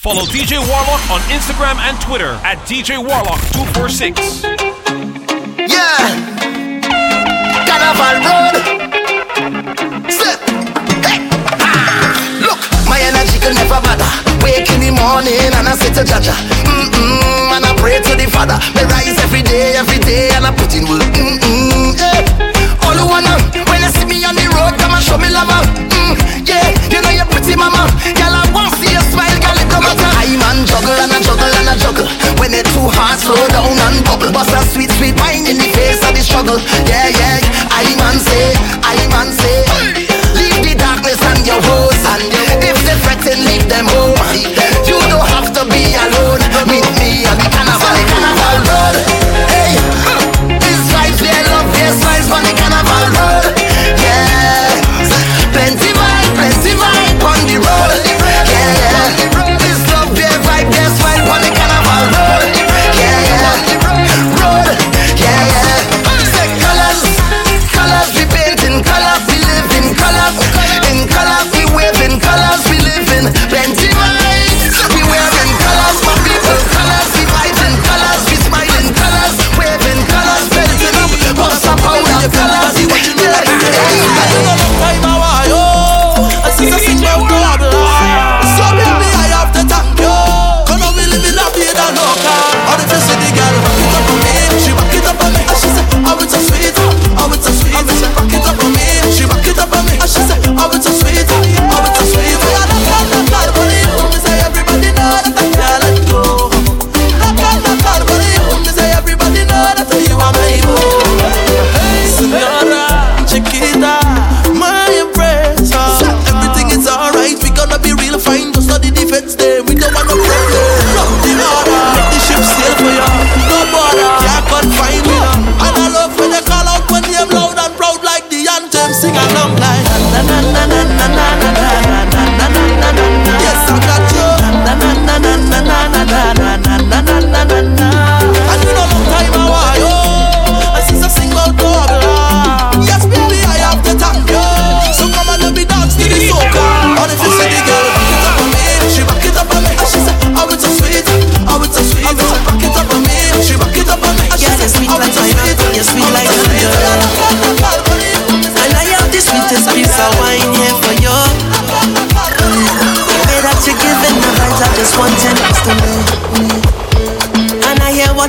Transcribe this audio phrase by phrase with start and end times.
[0.00, 4.16] Follow DJ Warlock on Instagram and Twitter at DJ Warlock246.
[5.68, 6.00] Yeah.
[7.68, 8.56] Carnival Road.
[10.08, 10.40] Step.
[11.04, 11.20] Hey.
[11.60, 12.16] Ah.
[12.40, 12.56] Look,
[12.88, 14.08] my energy can never bother.
[14.40, 16.32] Wake in the morning and I say to Jaja.
[16.64, 18.56] Mm-mm, and I pray to the Father.
[18.72, 21.04] Me rise every day, every day, and I put in work.
[21.12, 22.88] Mm-mm, yeah.
[22.88, 23.36] All you wanna,
[23.68, 25.52] when you see me on the road, come and show me love.
[25.92, 26.16] Mm,
[26.48, 27.84] yeah, you know you're pretty, mama.
[28.16, 30.10] Girl, I want to smile, girl, it don't matter.
[30.18, 32.08] I man juggle and I juggle and I juggle.
[32.40, 34.32] When it's too hard, slow down and bubble.
[34.32, 36.58] Bust a sweet, sweet wine in the face of the struggle.
[36.86, 37.38] Yeah, yeah.
[37.70, 39.58] I man say, I man say,
[40.34, 42.02] leave the darkness and your woes.
[42.14, 42.24] And
[42.64, 44.18] if they threaten, leave them home.
[44.86, 46.42] You don't have to be alone.
[46.66, 49.09] Meet me on the carnival, the carnival road.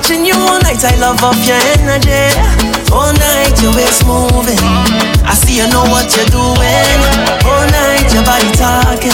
[0.01, 2.25] Watching you all night, I love off your energy.
[2.89, 4.57] All night, your waist moving.
[5.29, 7.00] I see you know what you're doing.
[7.45, 9.13] All night, your body talking.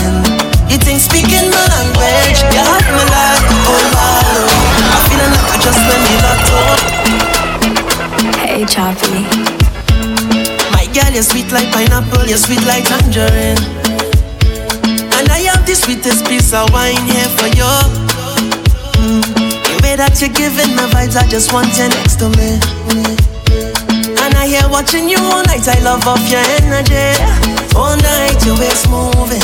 [0.72, 4.48] You think speaking my language, you have me like, oh, wow.
[4.96, 6.80] I'm feeling like I just went me locked up.
[8.48, 9.28] Hey, Choppy.
[10.72, 13.60] My girl, you're sweet like pineapple, you're sweet like tangerine.
[15.20, 17.74] And I have the sweetest piece of wine here for you.
[19.04, 19.47] Mm.
[19.96, 22.62] That you're giving the vibes, I just want you next to me.
[24.22, 27.18] And I hear watching you all night, I love off your energy.
[27.74, 29.42] All night, your waist moving.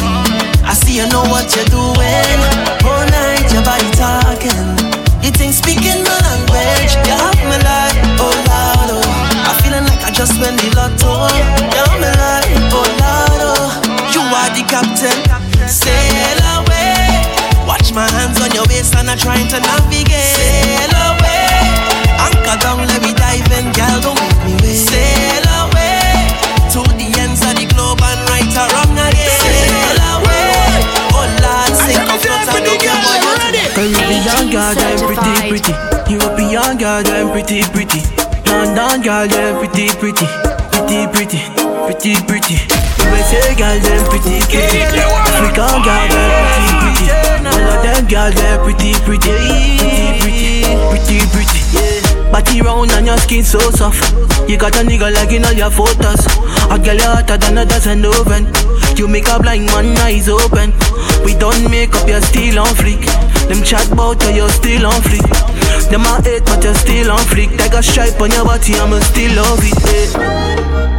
[0.62, 2.40] I see you know what you're doing.
[2.86, 4.78] All night, your body talking.
[5.26, 9.48] You think speaking my language, you have me like, oh Lord, oh.
[9.48, 11.34] I'm feeling like I just went the lotto.
[11.34, 13.74] You have me like, oh Lord, oh.
[14.14, 15.18] You are the captain,
[15.66, 16.43] sail away.
[16.43, 16.43] Watch
[17.94, 20.34] my hands on your waist and I'm trying to navigate.
[20.34, 21.62] Sail away,
[22.18, 24.82] anchor down, let me dive in, girl, don't make me wait.
[24.82, 26.10] Sail away
[26.74, 29.38] to the ends of the globe and right or wrong again.
[29.38, 30.82] Sail away,
[31.14, 33.64] oh Lord, sink or float, I don't care what you do.
[33.78, 35.74] Caribbean girl, them pretty, pretty.
[36.10, 38.02] European girl, them pretty, pretty.
[38.50, 40.28] London girl, them pretty, pretty.
[40.74, 41.42] Pretty, pretty,
[41.86, 42.56] pretty, pretty.
[43.04, 44.82] USA girl, them pretty, pretty.
[44.84, 47.06] African girl, them pretty, pretty.
[47.44, 49.32] All of them girl, them pretty, pretty.
[50.20, 52.32] Pretty, pretty, pretty, pretty.
[52.32, 54.02] Body round and your skin so soft.
[54.50, 56.26] You got a nigga like in all your photos.
[56.72, 58.48] A girl hotter than a dozen oven.
[58.98, 60.74] You make a blind man eyes open.
[61.26, 63.06] We don't make up, you're still on fleek.
[63.48, 65.30] Them chat bout you, you're still on fleek.
[65.90, 67.58] Them a hate, but you're still on fleek.
[67.60, 70.18] Like a stripe on your body, I'ma still love it.
[70.18, 70.93] eh.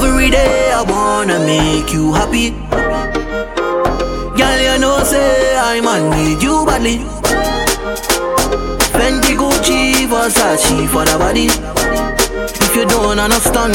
[0.00, 2.50] Every day I wanna make you happy.
[4.38, 6.98] Girl, you know, say I'm on with you badly.
[8.94, 11.48] Fendi Gucci, Versace for the body.
[12.64, 13.74] If you don't understand,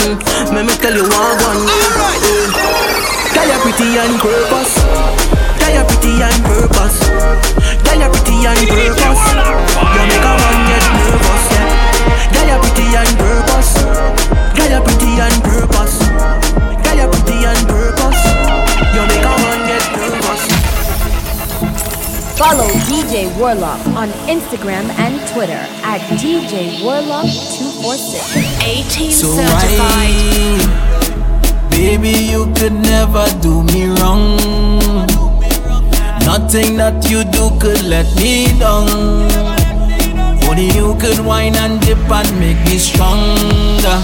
[0.55, 1.67] let me tell you what one.
[1.67, 2.23] Alright.
[3.33, 4.73] Girl, you're pretty and purpose.
[5.59, 6.99] Girl, you're pretty and purpose.
[7.83, 9.23] Girl, you're pretty and purpose.
[9.91, 11.67] You make a man get nervous, yeah.
[12.31, 13.71] Girl, you're pretty and purpose.
[14.55, 15.92] Girl, you're pretty and purpose.
[22.43, 28.59] Follow DJ Warlock on Instagram and Twitter at DJ Warlock246.
[28.67, 29.79] 18 So certified.
[29.79, 34.35] why, baby, you could never do me wrong.
[36.27, 38.91] Nothing that you do could let me down.
[40.43, 43.97] Only you could whine and dip and make me stronger.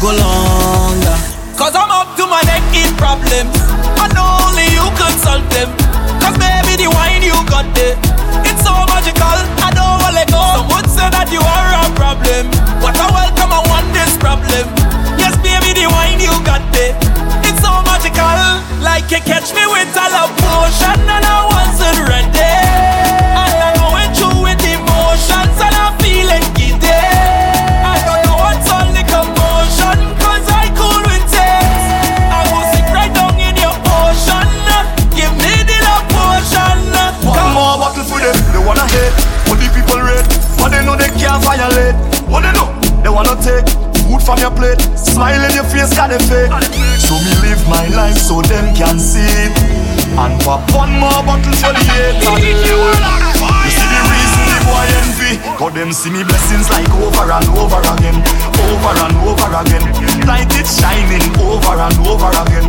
[0.00, 1.18] Go longer.
[1.58, 3.50] Cause I'm up to my neck in problems.
[3.98, 5.81] And only you could solve them.
[6.22, 7.98] Cause baby, the wine you got there.
[8.46, 10.42] It's so magical, I don't wanna let go.
[10.54, 12.46] Some would say that you are a problem.
[12.78, 14.70] But I welcome, I want this problem.
[15.18, 16.94] Yes, baby, the wine you got there.
[17.42, 18.38] It's so magical,
[18.86, 23.31] like you catch me with a love potion and I wasn't ready.
[41.82, 42.68] Violate What they know,
[43.02, 43.66] they wanna take
[44.06, 44.80] food from your plate.
[44.96, 46.50] Smile in your face, got they fake.
[47.00, 49.22] So me live my life so them can see.
[49.22, 49.54] It
[50.18, 52.80] And pop one more bottle for the haters You
[53.72, 57.80] see the reason the boy envy Cause them see me blessings like over and over
[57.80, 58.18] again.
[58.68, 59.84] Over and over again.
[60.26, 62.66] Like it's shining over and over again.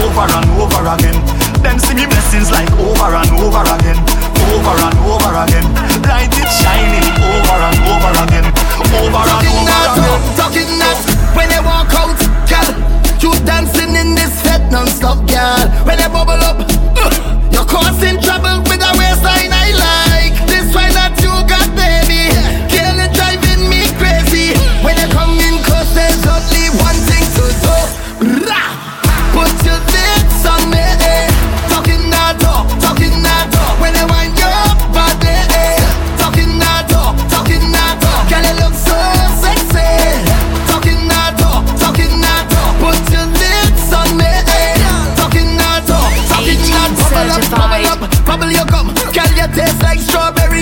[0.00, 1.18] Over and over again.
[1.62, 5.66] Them see me blessings like over and over again Over and over again.
[6.06, 8.46] Like it's shining over and over again.
[8.94, 10.22] Over and Talking over that, again.
[10.38, 10.98] talking that.
[11.36, 12.16] When they walk out,
[12.48, 12.70] girl
[13.20, 15.66] You dancing in this fete non-stop, girl.
[15.84, 17.10] When they bubble up uh,
[17.52, 20.34] You're causing trouble with a waistline I like.
[20.48, 22.30] This wine that you got, baby
[22.72, 24.54] Girl, it's driving me crazy.
[24.80, 27.15] When you come in close, there's only one thing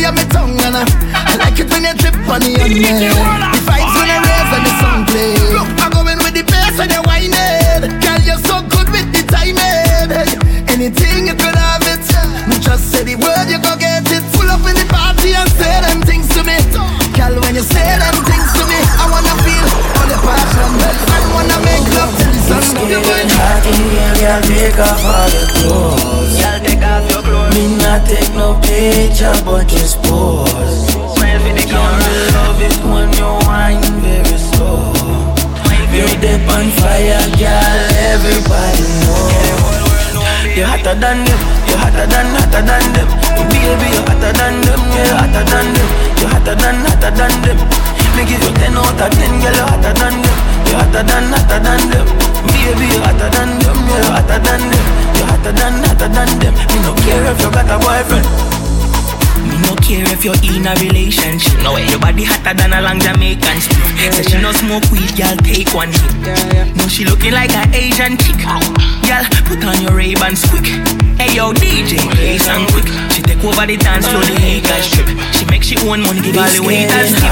[0.05, 0.85] strawberry on my tongue And I,
[1.15, 3.01] I like it when you trip on the onion.
[3.01, 5.33] The vibes when I raise and the song play.
[5.53, 7.89] Look, I'm going with the bass when you whine it.
[8.03, 10.13] Girl, you're so good with the timing.
[10.69, 12.05] Anything you could have it.
[12.49, 14.25] Me just say the word, you go get it.
[14.35, 16.59] Pull up in the party and say them things to me.
[17.15, 19.67] Girl, when you say them things to me I wanna feel
[19.97, 20.71] all the passion.
[21.15, 24.79] I wanna make love till the sun It's comes getting hot in here, girl, take
[24.83, 26.54] off all your clothes
[27.55, 31.65] Me not take no picture, but just Smile for the
[32.35, 34.91] Love it when you whine very slow
[35.95, 37.79] You dip on fire, girl,
[38.11, 39.55] everybody know
[40.51, 41.41] You're hotter than them,
[41.71, 43.09] you're hotter than, hotter than them.
[43.47, 45.91] Baby, you're hotter than them, you're hotter than them.
[46.19, 47.59] You're hotter than, hotter than them.
[48.19, 50.39] Me give you 10 out of 10, girl, you're hotter than them.
[50.67, 52.07] You're hotter than, hotter than them.
[52.51, 54.64] Baby, you're hotter than them, you're hotter than
[56.05, 58.27] hotter than them Me no care if you got a boyfriend
[59.45, 61.61] me no care if you're in a relationship.
[61.61, 64.15] No way, your body hotter than a long Jamaican split.
[64.15, 66.73] Say she no smoke weed, girl, take one hit.
[66.79, 68.41] No, she looking like an Asian chick.
[68.41, 70.65] Girl, put on your Ray-Bans quick.
[71.21, 72.89] Hey yo, DJ, play song quick.
[73.13, 75.13] She take over the dance floor, the haters strip.
[75.37, 77.29] She make she own money, give all the waiters tip.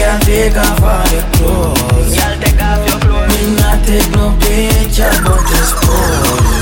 [0.00, 2.16] Girl, take off all your clothes.
[2.16, 3.28] Girl, take off your clothes.
[3.28, 6.55] Me not take no picture, but just pose.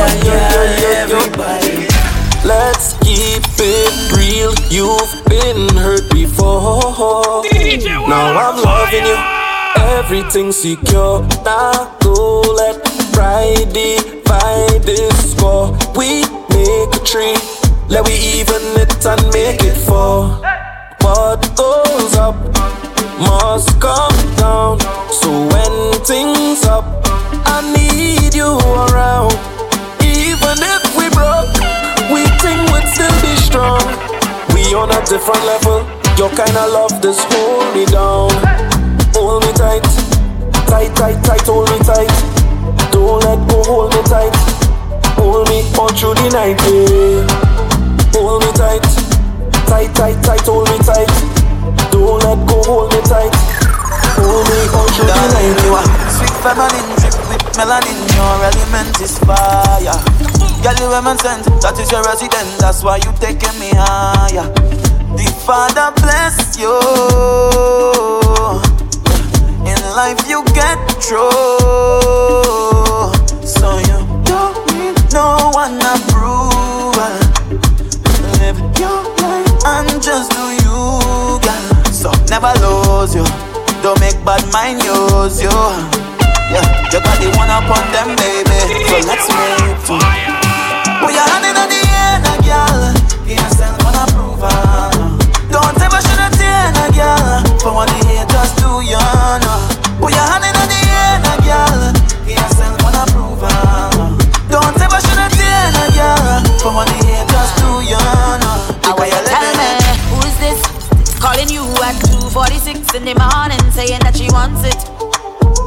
[0.00, 1.88] On yeah, everybody.
[2.46, 4.52] Let's keep it real.
[4.70, 7.42] You've been hurt before.
[8.08, 9.18] Now I'm loving you.
[9.98, 11.26] Everything secure.
[11.44, 15.76] Now go let pride divide this score.
[15.96, 17.36] We make a tree.
[17.88, 20.40] Let we even it and make it four.
[21.00, 22.36] What goes up
[23.18, 24.78] must come down.
[25.10, 29.55] So when things up, I need you around.
[30.36, 31.48] Even if we broke,
[32.12, 33.80] we think we'd still be strong.
[34.52, 35.80] We on a different level.
[36.16, 38.28] Your kind of love just hold me down.
[39.16, 39.84] Hold me tight,
[40.68, 41.46] tight, tight, tight.
[41.48, 42.12] Hold me tight.
[42.92, 43.64] Don't let go.
[43.64, 44.36] Hold me tight.
[45.16, 46.60] Hold me all through the night.
[46.68, 47.24] Yeah.
[48.12, 48.84] Hold me tight,
[49.66, 50.44] tight, tight, tight.
[50.44, 51.10] Hold me tight.
[51.90, 52.62] Don't let go.
[52.68, 53.32] Hold me tight.
[54.20, 55.56] Hold me all through the night.
[55.72, 57.05] Are sweet feminine
[57.56, 59.96] melanin, your element is fire.
[60.62, 64.52] Girl, you women sense, that is your residence, that's why you taking me higher.
[65.16, 66.76] The Father bless you.
[69.64, 71.32] In life you get true.
[73.42, 73.98] so you
[74.28, 77.16] don't need no one approval.
[78.40, 81.84] Live your life and just do you, girl.
[81.92, 83.24] So never lose you.
[83.82, 86.05] Don't make bad mind use you
[86.60, 88.58] got the one up on them, baby.
[88.88, 90.00] So let's make two.
[91.00, 92.94] Put your hand in the air, girl.
[93.26, 95.18] Yourself an approval.
[95.50, 97.44] Don't ever shed a tear, girl.
[97.60, 99.58] For what the haters do, you know.
[100.00, 101.92] Put your hand in the air, girl.
[102.24, 104.16] Yourself an approval.
[104.48, 106.40] Don't ever shed a tear, girl.
[106.62, 108.00] For what the haters do, you
[108.40, 108.56] know.
[108.86, 109.70] I will tell me
[110.10, 110.60] who's this
[111.20, 114.95] calling you at 2:46 in the morning, saying that she wants it.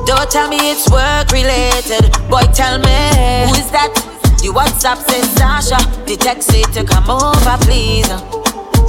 [0.10, 2.10] Don't tell me it's work related.
[2.34, 2.98] Boy, tell me
[3.46, 3.94] who's that?
[4.42, 5.78] The WhatsApp says Sasha.
[6.10, 8.10] The text say to come over, please.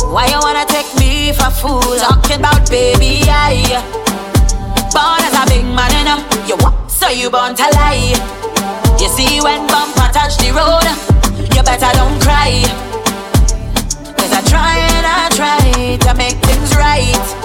[0.09, 1.85] Why you wanna take me for fool?
[2.00, 3.85] Talking about baby, I
[4.97, 6.25] born as a big man, you know.
[6.49, 6.89] You what?
[6.91, 8.17] So you born to lie.
[8.97, 10.89] You see when bumper touch the road,
[11.53, 12.65] you better don't cry.
[14.17, 17.39] Cause I try and I try to make things right.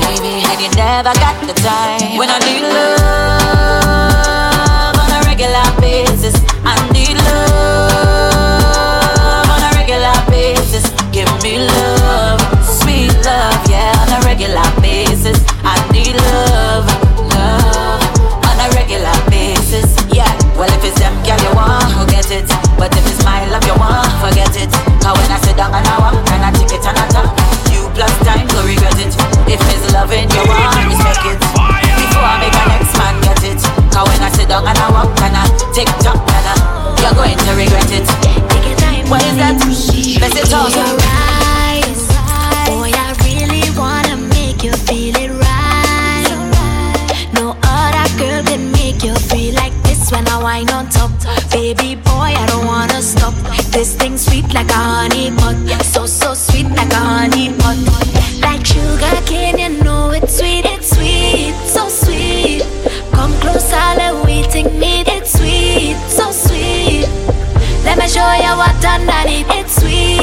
[0.00, 2.18] Baby, and you never got the time.
[2.18, 3.95] When I need love
[29.96, 30.76] you want,
[31.24, 31.40] it.
[31.40, 33.60] Before I make a next man get it.
[33.92, 36.54] Cause when I sit down and I walk, and I tick tock, and I,
[37.00, 38.04] you're going to regret it.
[39.08, 39.56] What is that?
[40.20, 40.68] Let's it talk.
[42.66, 46.28] Boy, I really wanna make you feel it right.
[47.32, 51.10] No other girl can make you feel like this when I wind on top.
[51.50, 53.32] Baby boy, I don't wanna stop.
[53.72, 57.78] This thing sweet like a honey pot, so so sweet like a honey pot.
[58.40, 59.75] Like sugar cane,
[69.48, 70.15] It's sweet,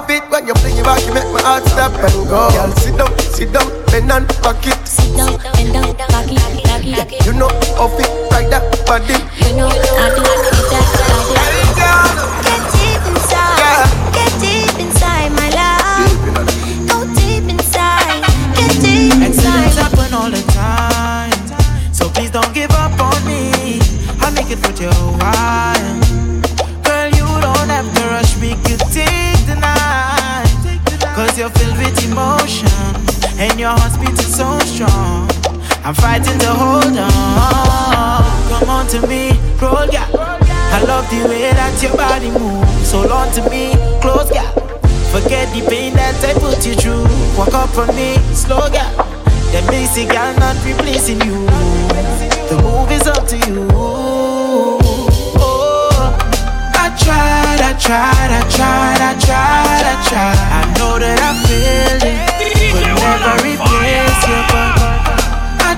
[0.00, 2.28] bumper you have it when you fling it back, you make my heart stop and
[2.28, 2.50] go.
[2.50, 4.86] Girl, sit down, sit down, bend and back it.
[4.86, 7.26] Sit down, bend down, back it, back it, back it.
[7.26, 9.16] You know how fit like that body.
[9.46, 10.35] You know I do
[36.46, 38.22] to hold on.
[38.48, 40.08] Come on to me, roll gap.
[40.14, 42.92] I love the way that your body moves.
[42.92, 44.54] Hold on to me, close gap.
[45.10, 47.06] Forget the pain that I put you through.
[47.36, 48.94] Walk up on me, slow gap.
[49.50, 51.46] The basic girl not replacing you.
[52.46, 53.66] The move is up to you.
[53.74, 54.78] Oh,
[56.78, 60.38] I tried, I tried, I tried, I tried, I tried.
[60.58, 62.18] I know that I failed it.
[62.70, 64.85] Could never replace you, but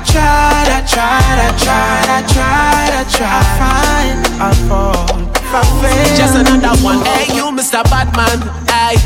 [0.08, 4.16] tried, I tried, I tried, I tried, I tried.
[4.40, 5.06] I'll fall.
[5.52, 6.16] I fail.
[6.16, 7.04] Just another one.
[7.04, 7.84] Hey, you, Mr.
[7.92, 8.40] Batman.
[8.68, 8.96] Hey,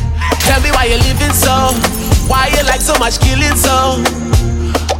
[0.47, 1.75] tell me why you're living so.
[2.30, 4.02] Why you like so much killing so.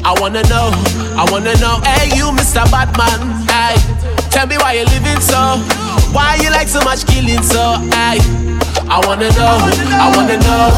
[0.05, 0.71] I wanna know,
[1.15, 1.79] I wanna know.
[1.87, 2.67] Hey, you, Mr.
[2.71, 3.47] Batman.
[3.47, 3.79] Hey,
[4.31, 5.63] tell me why you're living so.
[6.13, 7.59] Why you like so much killing so
[7.93, 8.19] I
[8.89, 9.57] I wanna know,
[9.97, 10.69] I wanna know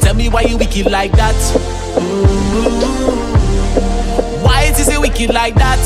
[0.00, 1.36] Tell me why you wicked like that
[1.92, 3.21] Why is
[5.22, 5.78] it like that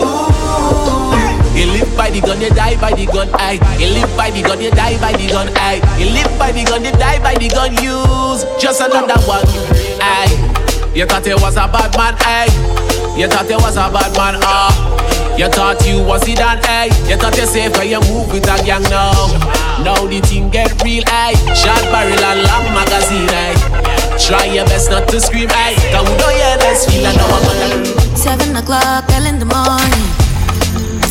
[0.00, 1.56] Ooh.
[1.56, 3.58] you live by the gun, you die by the gun, aye.
[3.78, 5.80] You live by the gun, you die by the gun, aye.
[5.98, 7.72] You live by the gun, you die by the gun.
[7.80, 9.46] Use just another one,
[10.02, 10.28] aye.
[10.94, 12.50] You thought you was a bad man, aye.
[13.16, 14.74] You thought you was a bad man, ah.
[15.38, 16.90] You thought you was it done, aye.
[17.08, 19.14] You thought you safe when you move with a gang now.
[19.82, 21.34] Now the thing get real, aye.
[21.54, 23.83] Short barrel and long magazine, aye.
[24.18, 25.74] Try your best not to scream, aye.
[25.92, 28.16] Cause we don't hear less feel, I know I'm gonna.
[28.16, 30.06] Seven o'clock, early in the morning.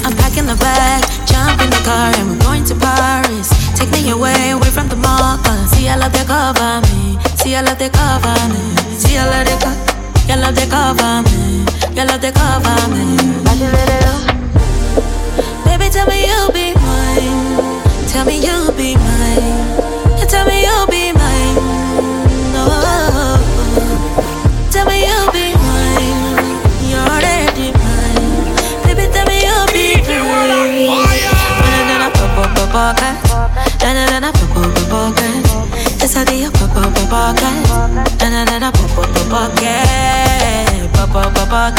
[0.03, 3.51] I'm packing the bag, jump in the car, and we're going to Paris.
[3.77, 5.37] Take me away, away from the mall.
[5.67, 7.19] See, I love they cover me.
[7.35, 8.63] See, I love they cover me.
[8.97, 9.83] See, I love they cover
[10.27, 11.65] You love they cover me.
[11.95, 13.05] You love they cover me.
[15.65, 18.07] Baby, tell me you'll be mine.
[18.07, 20.27] Tell me you'll be mine.
[20.27, 21.22] Tell me you'll be mine.
[32.91, 33.15] Cat.
[33.81, 36.03] Na na na na pop pop pop cat.
[36.03, 37.37] It's a day pop pop pop pop
[38.73, 39.53] pop pop.
[40.91, 41.75] Pop pop pop.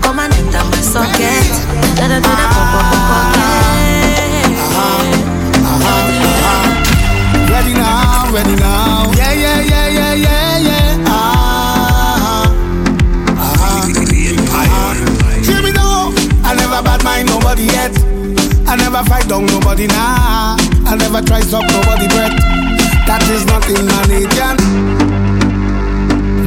[0.00, 0.24] Come
[0.82, 2.59] socket.
[19.40, 20.56] Down nobody now.
[20.86, 22.36] I never try stop nobody breath.
[23.06, 24.54] That is nothing nature.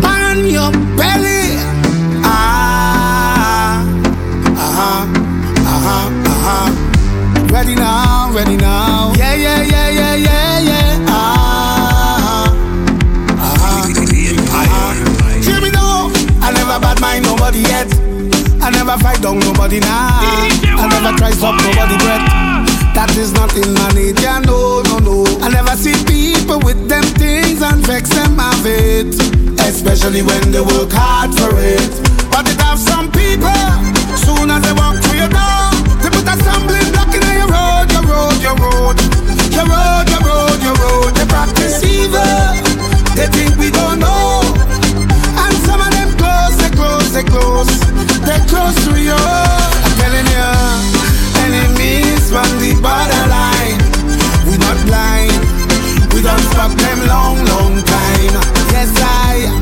[0.01, 1.57] Man your belly.
[2.23, 3.83] Ah,
[4.57, 5.07] ah,
[5.65, 6.09] ah,
[6.45, 6.69] ah.
[7.51, 9.13] Ready now, ready now.
[9.17, 11.05] Yeah, yeah, yeah, yeah, yeah, yeah.
[11.09, 12.53] Ah,
[13.39, 14.93] ah, ah.
[15.41, 16.11] Hear me now.
[16.41, 17.87] I never bad mind nobody yet.
[18.61, 20.09] I never fight down nobody now.
[20.77, 22.52] I never try stop nobody breath.
[23.03, 25.27] That is not in my nature, no, no, no.
[25.43, 29.11] I never see people with them things and vex them of it.
[29.59, 31.83] Especially when they work hard for it.
[32.31, 33.51] But it have some people,
[34.23, 35.67] soon as they walk through your door,
[35.99, 38.95] they put a stumbling block in your road, your road, your road.
[39.51, 41.11] Your road, your road, your road.
[41.19, 42.55] They practice evil.
[43.19, 44.47] They think we don't know.
[45.43, 47.67] And some of them close, they close, they close.
[48.23, 49.11] They close to you.
[49.11, 50.47] I'm telling you,
[51.43, 53.77] enemies from the borderline.
[54.49, 55.37] We not blind.
[56.13, 58.33] We don't fuck them long, long time.
[58.73, 59.53] Yes, I.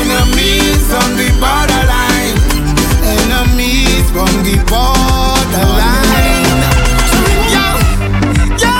[0.00, 2.36] Enemies from the borderline.
[3.24, 6.44] Enemies from the borderline.
[7.56, 8.76] Yo,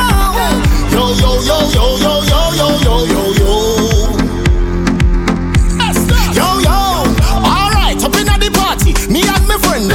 [1.01, 3.53] yo, yo, yo, yo, yo, yo, yo, yo, yo, yo.
[6.37, 6.79] Yo, yo,
[7.41, 9.91] alright, up in the party, me and my friend.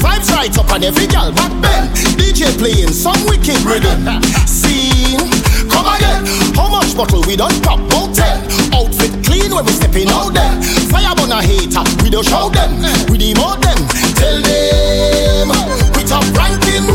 [0.00, 2.15] Vibes right up on every girl back then.
[2.46, 4.22] DJ playing some wicked rhythm.
[4.46, 5.18] Scene,
[5.68, 6.26] come again.
[6.54, 7.80] How much bottle we done pop?
[7.80, 8.42] About ten.
[8.72, 10.62] Outfit clean when we stepping out them.
[10.90, 12.78] Fire burn a hater, we don't show them.
[13.10, 13.78] We demote them.
[14.14, 15.48] Tell them
[15.94, 16.86] we top ranking.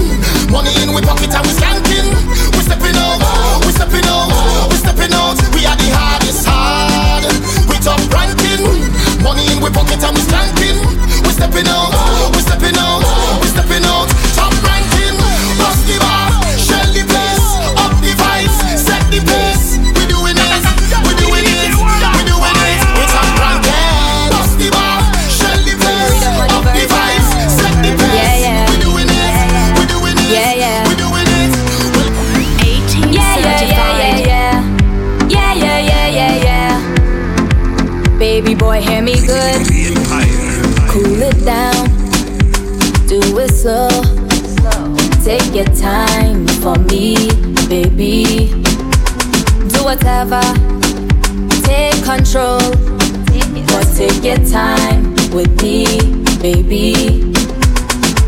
[0.51, 2.07] Money in we pocket and we skanking.
[2.55, 3.19] We stepping out,
[3.65, 4.31] we stepping out,
[4.69, 5.35] we stepping out.
[5.55, 7.27] We are the hardest hard.
[7.67, 8.63] We top ranking.
[9.23, 10.79] Money in we pocket and we skanking.
[11.23, 11.91] We stepping out,
[12.35, 13.03] we stepping out,
[13.41, 14.20] we stepping out.
[15.91, 16.30] Festivals.
[46.73, 47.15] For me,
[47.67, 48.47] baby.
[49.71, 50.41] Do whatever.
[51.67, 52.61] Take control.
[53.71, 55.85] But take your time with me,
[56.39, 56.95] baby.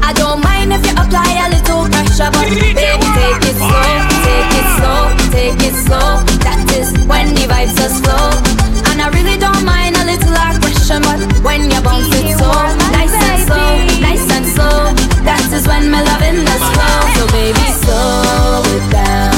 [0.02, 3.92] I don't mind if you apply a little pressure, but baby, take it slow,
[4.28, 5.02] take it slow,
[5.36, 6.10] take it slow.
[6.44, 8.32] That is when the vibes just flow.
[8.92, 12.52] And I really don't mind a little aggression, but when you bounce it so
[12.92, 13.68] nice and slow,
[14.00, 14.93] nice and slow,
[15.26, 17.02] that is when my loving does flow.
[17.16, 19.33] So baby, slow it down,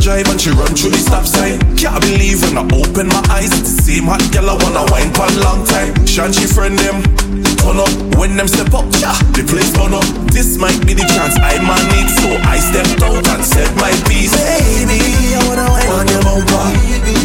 [0.00, 1.60] drive and she run through the stop sign.
[1.76, 5.12] Can't believe when I open my eyes, it's the same hot girl I wanna wine
[5.12, 5.94] for a long time.
[6.06, 7.04] Shan she friend them,
[7.60, 10.04] turn up when them step up, yeah, the place burn up.
[10.32, 13.92] This might be the chance I man need, so I stepped out and said my
[14.08, 14.32] piece.
[14.34, 15.00] Baby,
[15.36, 16.66] I wanna wine on your bumper,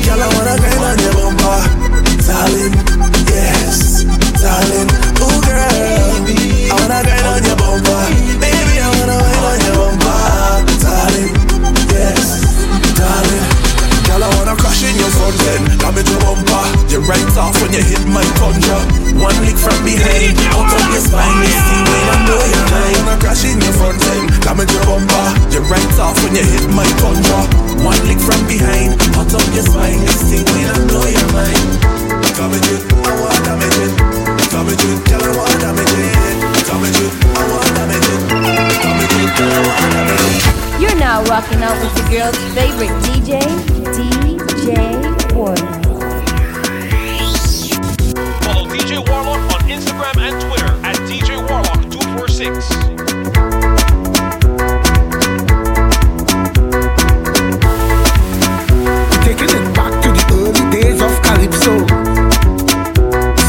[0.06, 1.60] girl I wanna grind on your bumper,
[2.24, 2.76] darling,
[3.32, 4.06] yes,
[4.40, 4.90] darling,
[5.24, 6.20] oh girl,
[6.70, 8.25] I wanna grind on your bumper,
[15.36, 16.64] your end, damage your bumper.
[16.88, 18.80] You right off when you hit my plunger.
[19.20, 22.96] One lick from behind, out of your spine, this thing when I know you're mine.
[23.04, 25.28] Wanna crash in your front end, damage your bumper.
[25.52, 27.42] You right off when you hit my plunger.
[27.84, 31.70] One lick from behind, out of your spine, this thing when I know you're mine.
[32.36, 33.92] Damage it, I wanna damage it.
[34.52, 36.16] Damage it, girl, I wanna damage it.
[36.68, 38.22] Damage it, I wanna damage it.
[38.84, 40.82] Damage it, girl, I wanna damage it.
[40.82, 43.40] You're now rocking out with your girl's favorite DJ,
[43.96, 45.58] DJ Warlock.
[48.42, 52.70] Follow DJ Warlock on Instagram and Twitter at DJ Warlock246.
[59.26, 61.74] Taking it back to the early days of Calypso.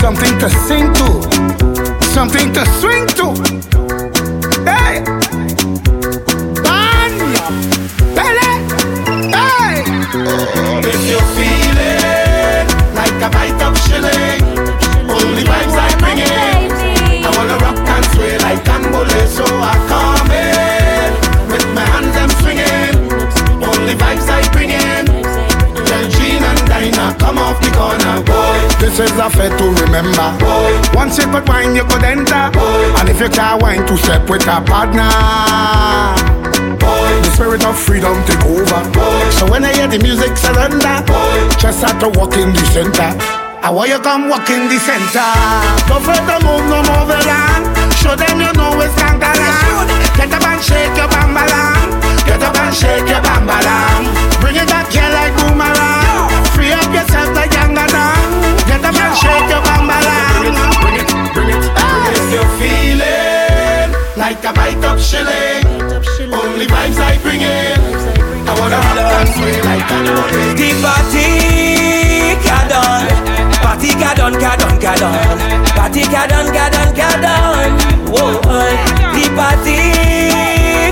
[0.01, 1.09] Something to sing to,
[2.07, 3.27] something to swing to.
[4.65, 5.05] Hey!
[6.65, 7.47] Banya!
[8.17, 8.51] Pele!
[9.31, 9.85] Hey!
[10.89, 11.46] If you feel
[29.27, 30.29] This is a fair to remember.
[30.95, 32.47] Once you could wine, you could enter.
[32.95, 35.11] And if you can't wine, to step with a partner.
[36.79, 38.87] The spirit of freedom take over.
[39.35, 41.03] So when I hear the music surrender,
[41.59, 43.11] just start to walk in the center.
[43.67, 45.27] I want you come walk in the center.
[45.91, 47.67] Don't fret to move no more around.
[47.99, 49.91] Show them you know it's Kangalan.
[50.15, 51.99] Get up and shake your bambalam.
[52.31, 54.07] Get up and shake your bambalam.
[54.39, 56.31] Bring it back here like boomerang.
[56.55, 57.87] Free up yourself like younger
[58.77, 60.37] Get up and shake your bambalam.
[60.37, 61.65] Bring it, bring it, bring it.
[62.13, 65.65] If you feel it, like a bite of shilling.
[66.29, 67.81] Only vibes I bring in.
[68.45, 70.61] I wanna rock and sway like Cambole.
[70.61, 73.09] The party gadon,
[73.65, 75.25] party gadon, gadon, gadon,
[75.73, 77.71] party gadon, gadon, gadon.
[78.13, 78.45] Whoa,
[79.17, 79.81] the party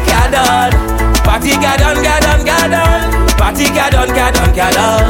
[0.09, 0.73] gadon,
[1.21, 4.09] party gadon, gadon, gadon, party gadon,
[4.57, 5.05] gadon.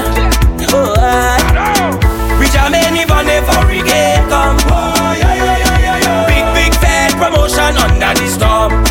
[0.77, 2.04] Oh, we
[2.65, 4.57] jam any bunny for reggae come.
[4.71, 6.27] Oh, yeah, yeah, yeah, yeah, yeah.
[6.27, 8.84] Big, big fat promotion under the storm.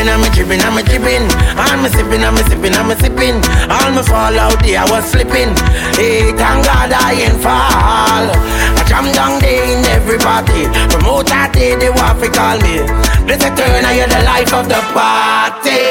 [0.00, 1.28] Yeah, I'm a dripping, I'm a dripping,
[1.60, 2.24] I'm a dripping.
[2.24, 3.36] I'm sipping, I'm a sipping, I'm a sipping.
[3.68, 5.52] All my fall out there, I was slipping.
[5.92, 8.24] Hey, thank God I ain't fall.
[8.24, 10.64] I jam down there in everybody.
[10.88, 12.80] From out that day, they want to call me.
[13.28, 15.84] Let's turn, I the life of the party.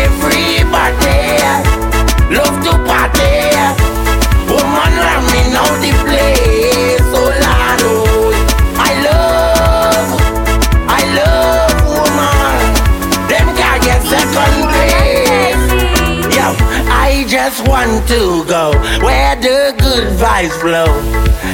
[0.00, 1.20] Everybody
[2.32, 3.60] love to party.
[4.48, 7.23] Woman, ram me now the place.
[17.34, 18.70] Just want to go
[19.02, 20.86] where the good vibes flow.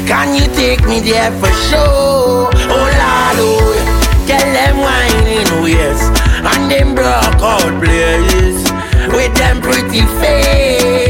[0.04, 2.52] Can you take me there for sure?
[2.68, 6.00] Oh Lord, oh, tell them whining oh, ways
[6.44, 8.60] and them broke out blaze
[9.08, 11.00] with them pretty face.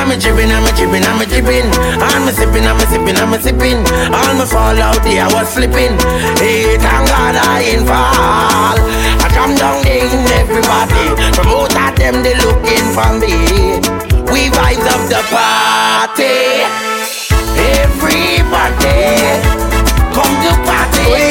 [0.00, 1.70] I'm a dripping, I'm a dripping, I'm a dripping.
[2.00, 3.78] I'm a sipping, I'm a sipping, I'm a sipping.
[4.10, 5.94] All my fall out there, I was slipping.
[6.40, 8.74] Hey, thank God I ain't fall.
[8.74, 11.04] I come down there in everybody.
[11.36, 11.46] From
[12.00, 13.34] them, they looking for me.
[14.32, 16.64] We vibes of the party.
[17.76, 19.04] Everybody,
[20.16, 21.29] come to party.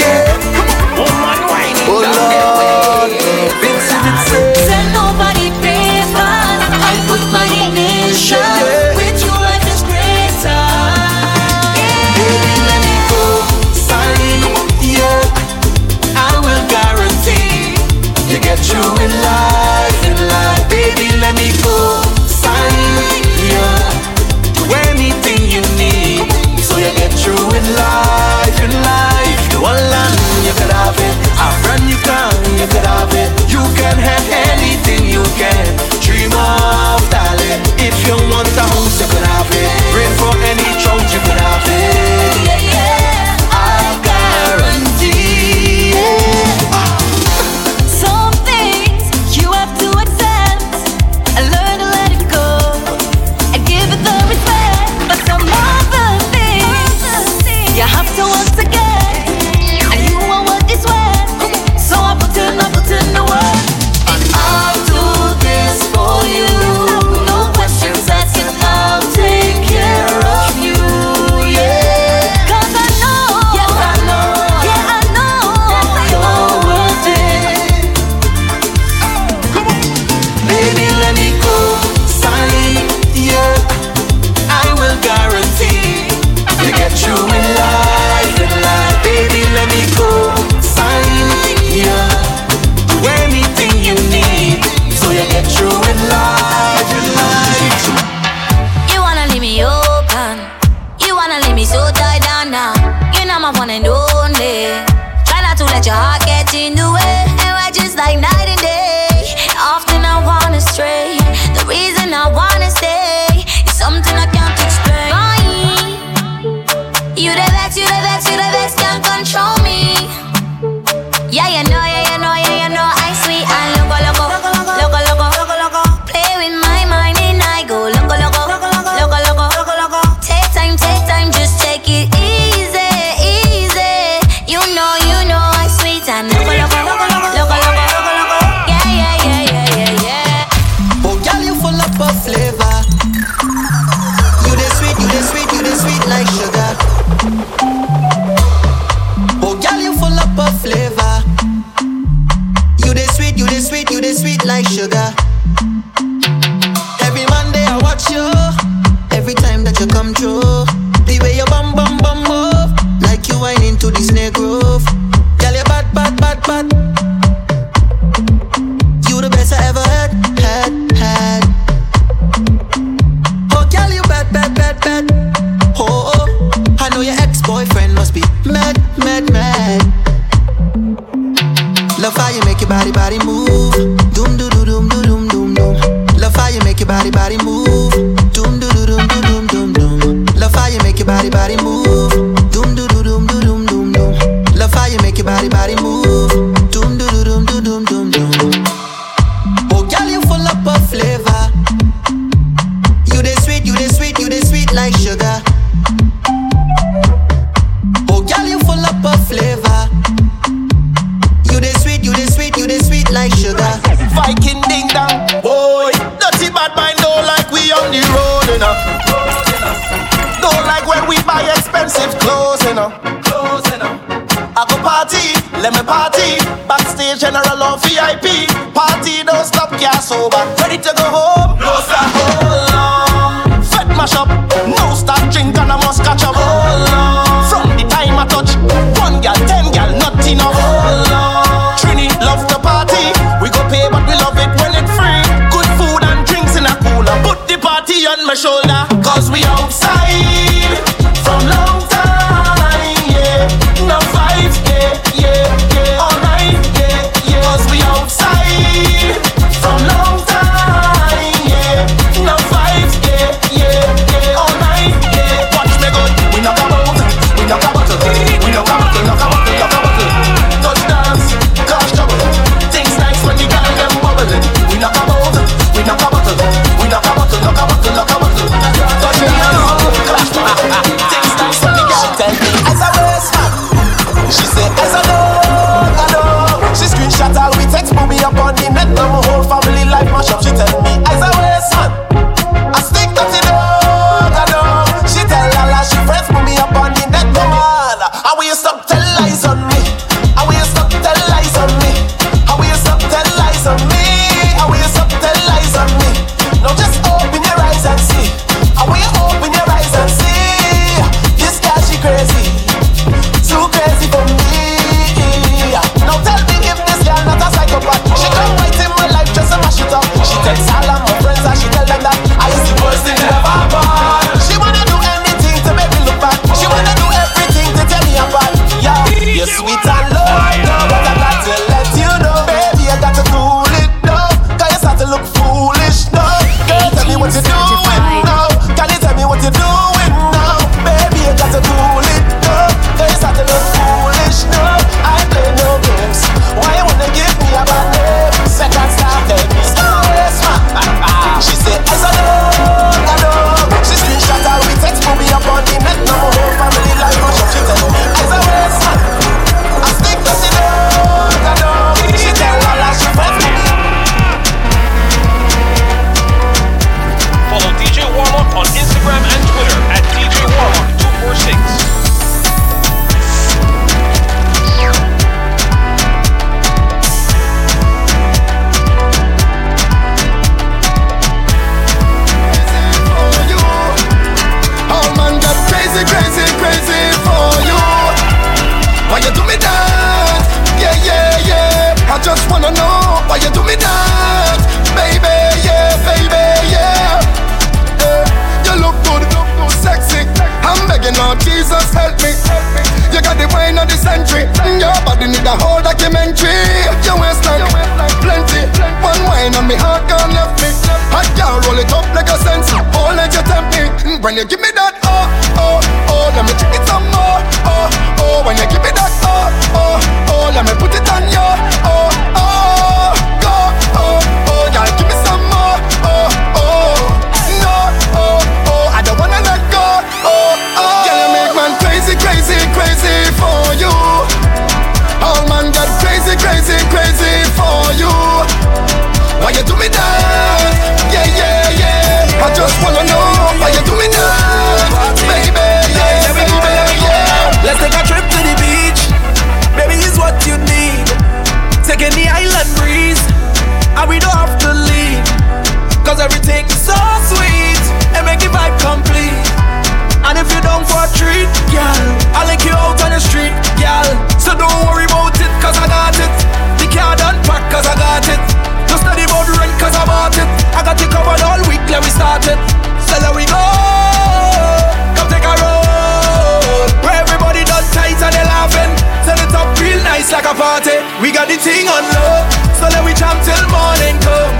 [482.13, 482.45] low.
[482.77, 484.53] So let we jump till morning come.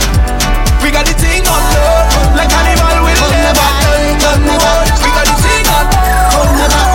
[0.83, 4.87] We got the thing on low, like animal with come never end on the road.
[5.03, 5.85] We got the thing on.
[6.39, 6.89] Come me back,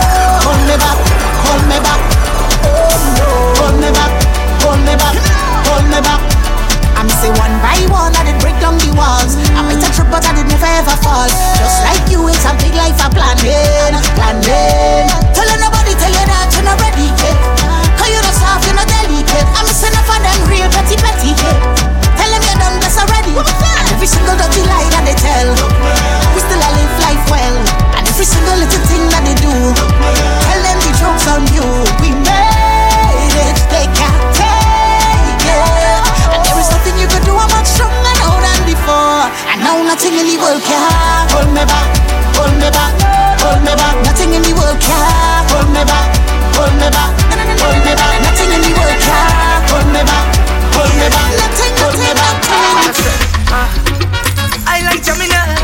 [0.44, 0.98] hold me back,
[1.44, 2.00] hold me back.
[2.64, 3.28] Oh no,
[3.60, 4.12] hold me back,
[4.64, 5.14] hold me back,
[5.68, 6.20] hold me back.
[6.96, 9.36] I'm say one by one, I did break down the walls.
[9.52, 11.28] I might a trip, but I did never ever fall.
[11.60, 15.23] Just like you, it's a big life I plan in, plan in.
[24.04, 25.48] every single dirty lie that they tell.
[26.36, 27.56] We still I live life well,
[27.96, 29.48] and every single little thing that they do.
[29.48, 31.64] Tell them the joke's on you.
[32.04, 36.04] We made it, they can't take it.
[36.36, 37.32] And there is nothing you can do.
[37.32, 39.24] I'm much stronger now than before.
[39.48, 41.88] And now nothing in the world can hold me back,
[42.36, 42.92] hold me back,
[43.40, 43.96] hold me back.
[44.04, 46.12] Nothing in the world can hold me back,
[46.60, 47.08] hold me back,
[47.56, 48.20] hold me back.
[48.20, 50.28] Nothing in the world can hold me back,
[50.76, 51.30] hold me back.
[51.40, 53.83] Nothing, nothing, nothing.
[54.66, 55.63] I like Gemini.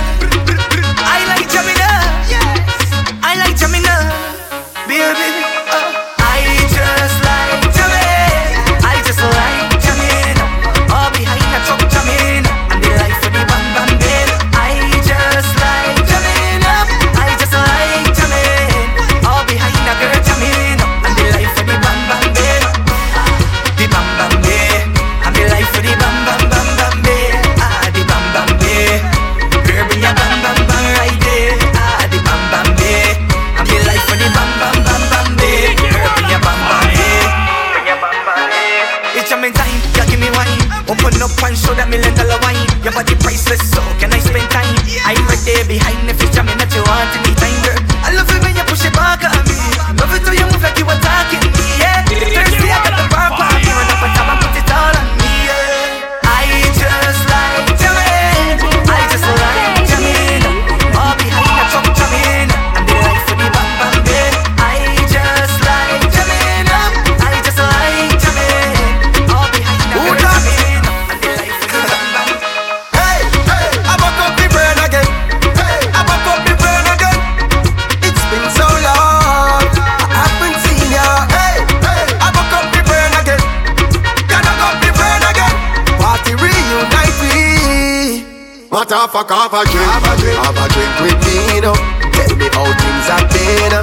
[89.12, 91.74] half a half a drink, half a drink, half a drink with me now.
[92.14, 93.74] Tell me how things have been.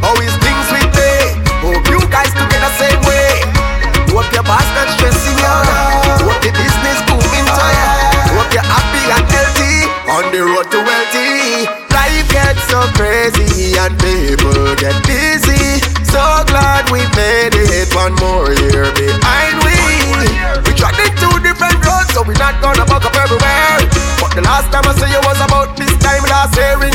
[0.00, 1.12] How is things with me?
[1.60, 3.44] Hope you guys together same way.
[4.08, 5.56] Hope your boss not stressing you.
[6.24, 7.88] Hope your business booming to you.
[8.40, 10.93] Hope you're happy and healthy on the road to.
[24.74, 26.93] Them say you was about this time last hearing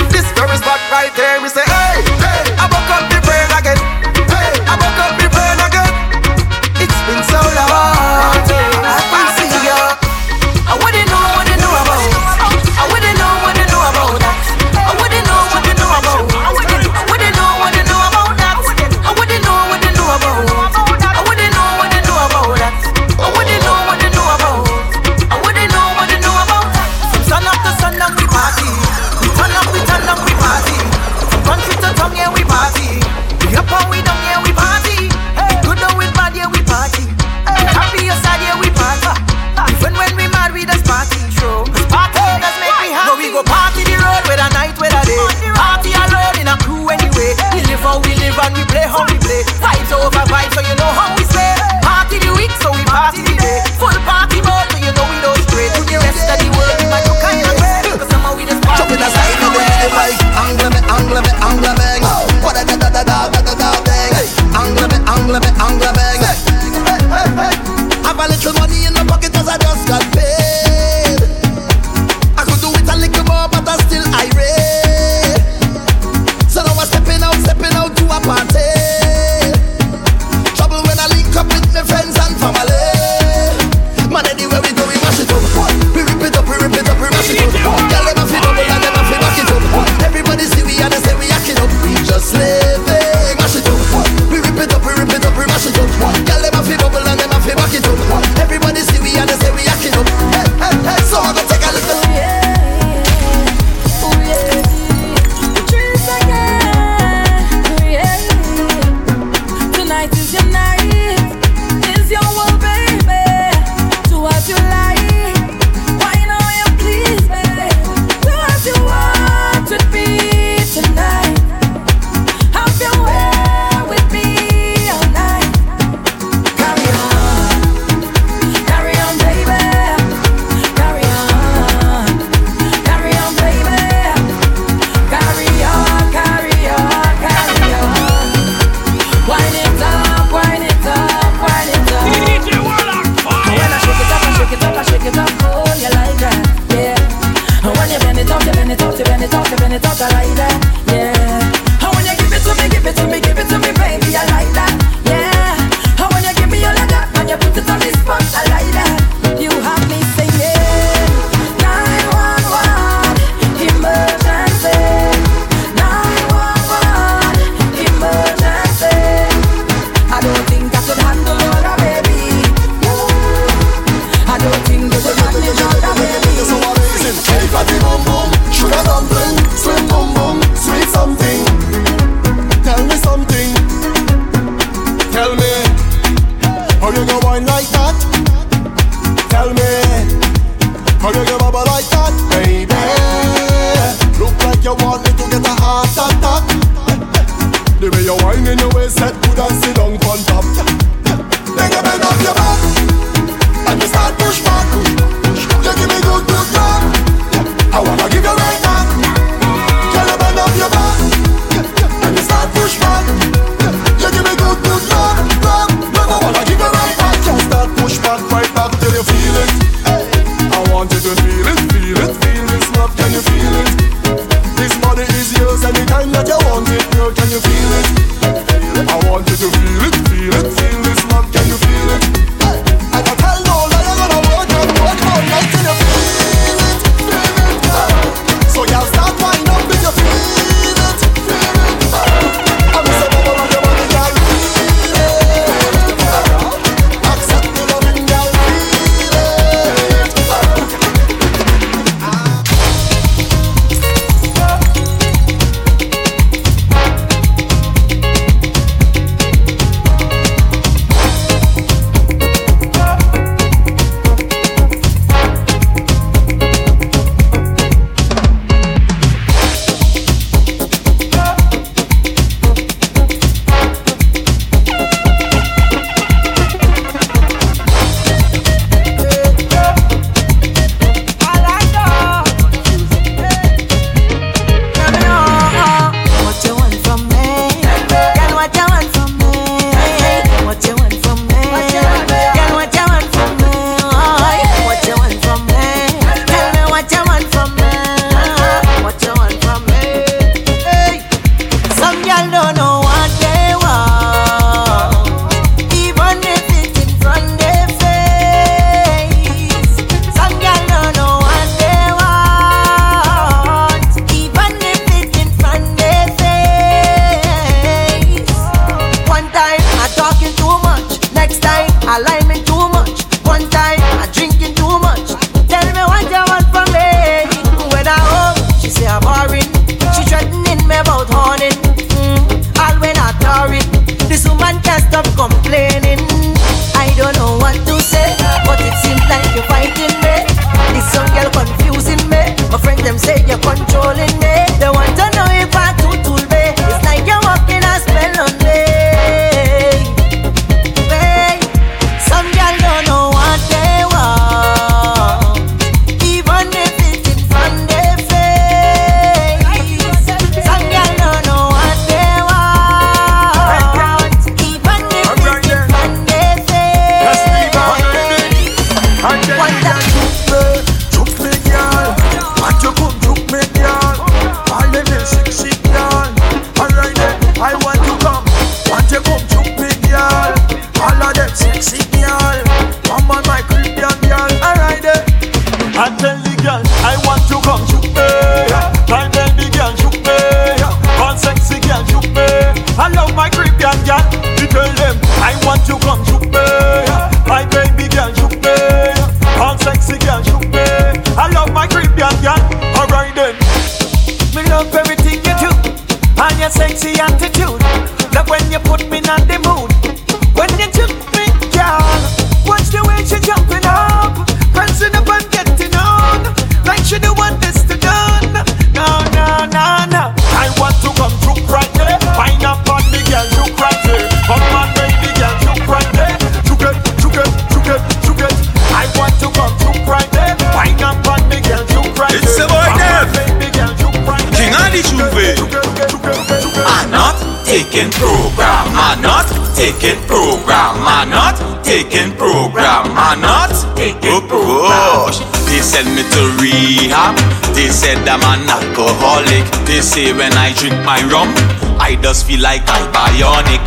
[450.00, 451.28] say when I drink my rum,
[451.76, 453.60] I just feel like I'm bionic.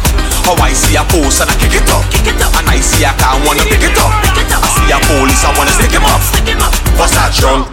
[0.48, 2.52] How I see a post and I kick it up, kick it up.
[2.56, 4.12] and I see a car wanna pick it up.
[4.24, 4.64] Pick it up.
[4.64, 6.20] I see a police, I wanna stick him up.
[6.24, 6.72] Stick him up.
[6.96, 7.68] What's that drunk?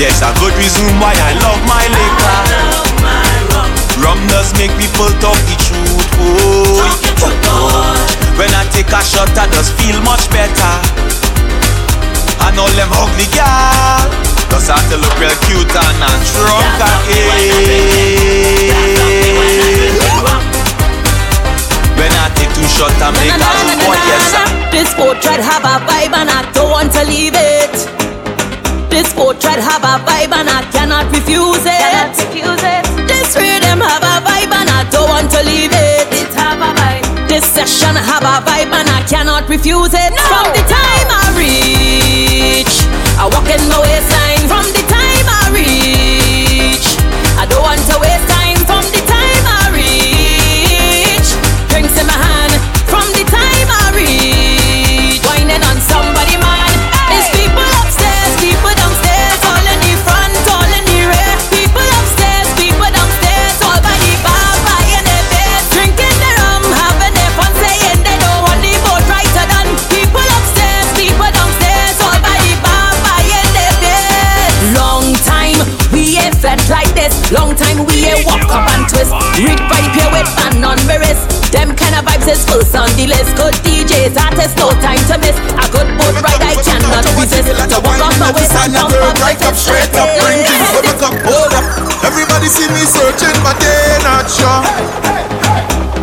[0.00, 2.40] There's a good reason why I love my liquor.
[2.72, 3.68] Love my rum.
[4.00, 6.08] rum does make people talk the truth.
[6.24, 6.88] Oh,
[7.20, 8.40] oh, oh.
[8.40, 10.74] When I take a shot, I just feel much better.
[12.48, 14.29] And all them ugly girls.
[14.50, 16.60] Just have to look real cute and not natural.
[21.96, 24.46] When I take two shots I make a good yes sir.
[24.70, 27.72] This portrait have a vibe and I don't want to leave it.
[28.90, 31.70] This portrait have a vibe and I cannot refuse it.
[31.70, 32.84] Cannot refuse it.
[33.06, 36.08] This rhythm have a vibe and I don't want to leave it.
[36.10, 37.06] It have a vibe.
[37.28, 40.10] This session have a vibe and I cannot refuse it.
[40.10, 40.22] No.
[40.26, 42.74] From the time I reach,
[43.20, 44.39] I walk in my waistline.
[79.40, 81.24] Rick right here with band on my wrist.
[81.48, 83.32] Them kind of vibes is first on the list.
[83.40, 85.32] Good DJs, artists, no time to miss.
[85.56, 87.48] A good boat ride I cannot resist.
[87.48, 90.82] To walk off my waist and bump up right up, straight up, bring things for
[90.84, 91.64] the cup, hold up.
[92.04, 94.60] Everybody see me searching, but they not sure.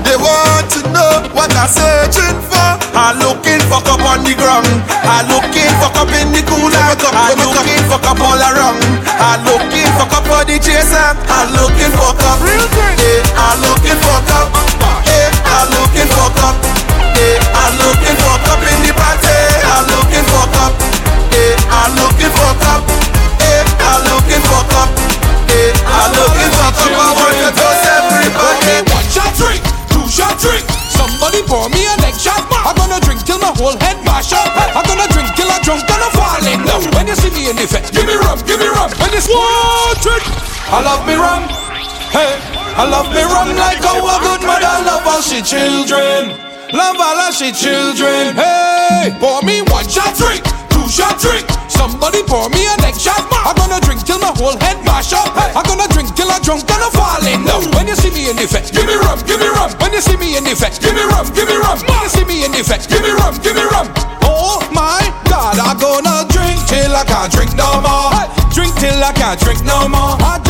[0.01, 2.56] They want to know what I'm searching for.
[2.97, 4.65] I'm looking for cup on the ground.
[5.05, 6.73] I'm looking for cup in the cooler.
[6.73, 8.81] I'm looking for cup all around.
[9.21, 11.13] I'm looking for cup for the chaser.
[11.29, 12.41] I'm looking for cup.
[12.41, 14.49] Yeah, I'm looking for cup.
[15.05, 16.57] Yeah, I'm looking for cup.
[17.13, 19.37] Yeah, I'm looking for cup in the party.
[19.61, 20.73] I'm looking for cup.
[21.29, 22.81] Yeah, I'm looking for cup.
[23.45, 23.61] Yeah,
[23.93, 24.89] I'm looking for cup.
[25.53, 26.91] Yeah, I'm looking for cup.
[26.97, 28.89] I want to toast everybody.
[28.89, 29.61] One shot drink,
[29.93, 30.66] two shot drink.
[35.67, 36.81] Drunk and I'm falling down.
[36.95, 38.87] When you see me in the fit, give me rum, give me rum.
[39.03, 39.27] When it's
[39.99, 40.23] drink,
[40.71, 41.43] I love me rum.
[42.15, 42.39] Hey,
[42.79, 46.31] I love me rum like how a good mother love all she children.
[46.71, 48.31] Love all of she children.
[48.39, 50.39] Hey, pour me one shot drink,
[50.71, 51.43] two shot drink.
[51.67, 53.19] Somebody pour me a next shot.
[53.27, 55.35] I'm gonna drink till my whole head mash up.
[55.35, 57.67] I'm gonna drink till I'm drunk and I'm falling down.
[57.75, 59.75] When you see me in the fit, give me rum, give me rum.
[59.83, 61.83] When you see me in the fit, give me rum, give me rum.
[61.83, 63.91] When you see me in the fit, give me rum, give me rum.
[64.23, 65.03] Oh my
[65.59, 68.13] I'm gonna drink till I can't drink no more.
[68.53, 70.13] Drink till I can't drink no more.
[70.21, 70.46] I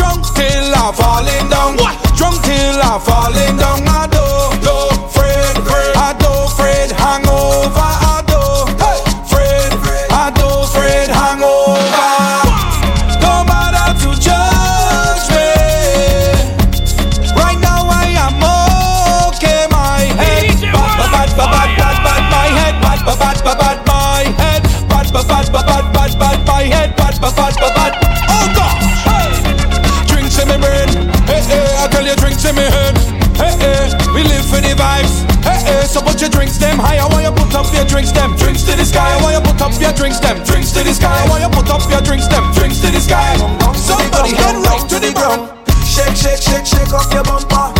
[36.00, 36.06] hey.
[36.06, 36.98] Put your drinks them high.
[36.98, 39.14] I want you put up your drinks them, drinks to the sky.
[39.22, 41.14] Want you put up your drinks them, drinks to the sky.
[41.30, 43.38] Want you put up your drinks them, drinks to the sky.
[43.78, 45.54] Somebody head right to the ground.
[45.86, 47.70] Shake, shake, shake, shake off your bumper.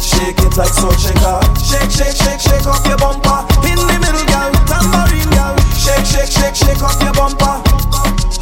[0.00, 1.36] Shake it like salt shaker.
[1.60, 3.44] Shake, shake, shake, shake off your bumper.
[3.68, 5.52] In the middle, girl, tambourine, girl.
[5.76, 7.60] Shake, shake, shake, shake off your bumper.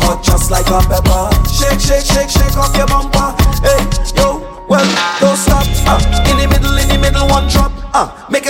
[0.07, 1.27] Hot just like a pepper.
[1.51, 3.35] Shake, shake, shake, shake off your bumper.
[3.67, 3.83] Hey,
[4.15, 4.39] yo,
[4.71, 4.87] well,
[5.19, 5.67] don't stop.
[5.91, 5.99] Uh,
[6.31, 7.74] in the middle, in the middle, one drop.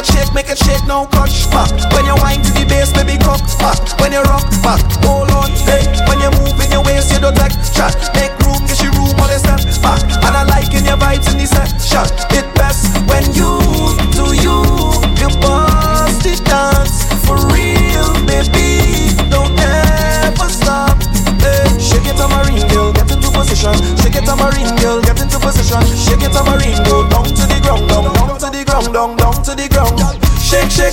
[0.04, 1.48] Make it shake, make it shake, no crutch.
[1.48, 1.64] Uh,
[1.96, 3.40] when you wind to the bass, baby, cock.
[3.56, 5.48] Uh, when you rock, back, hold on.
[5.64, 7.96] Hey, when you move in your waist, you don't take shot.
[8.12, 10.02] Make room, get your room, all the step back.
[10.04, 12.04] And I like in your vibes in the section.
[12.33, 12.33] It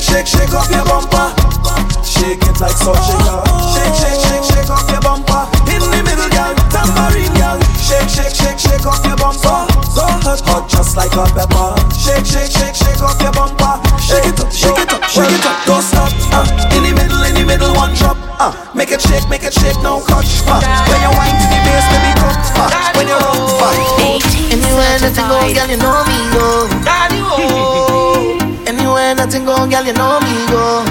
[0.01, 1.29] Shake, shake, shake, off your bumper.
[2.01, 3.37] Shake it like salt shaker.
[3.69, 5.45] Shake, shake, shake, shake off your bumper.
[5.69, 7.61] In the middle, girl, tambourine, girl.
[7.77, 9.61] Shake, shake, shake, shake off your bumper.
[9.93, 11.77] So hot, hot, just like a pepper.
[11.93, 13.77] Shake, shake, shake, shake off your bumper.
[14.01, 15.57] Shake it up, shake it up, shake it up.
[15.69, 16.09] Don't stop.
[16.33, 18.17] Uh, in the middle, in the middle, one drop.
[18.41, 20.41] Uh, make it shake, make it shake, no catch.
[20.49, 20.57] Uh,
[20.89, 22.35] when you wind to the bass, baby, come.
[22.57, 23.77] Uh, when you rock, back.
[24.49, 26.10] Anywhere nothing go, girl, you know me
[29.71, 30.83] girl, you know me go.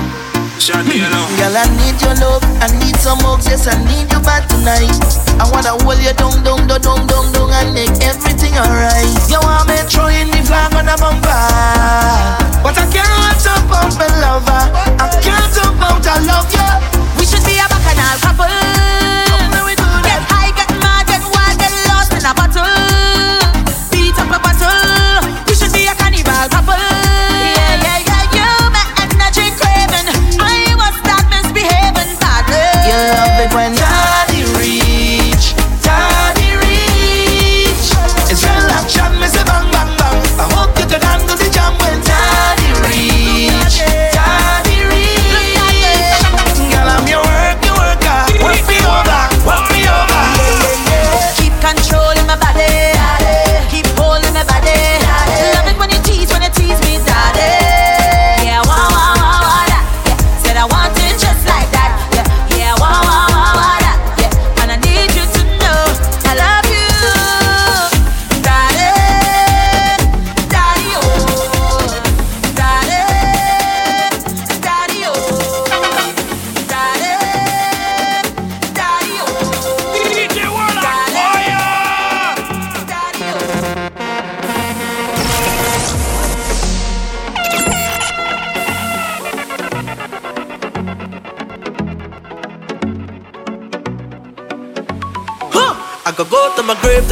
[0.56, 4.48] Mm, girl, I need your love, I need some hugs, yes, I need you bad
[4.48, 4.88] tonight.
[5.36, 9.12] I wanna hold you down, down, down, down, down, down, and make everything alright.
[9.28, 11.44] You want me throwing the flag on the bumper,
[12.64, 14.79] but I can't talk about my lover.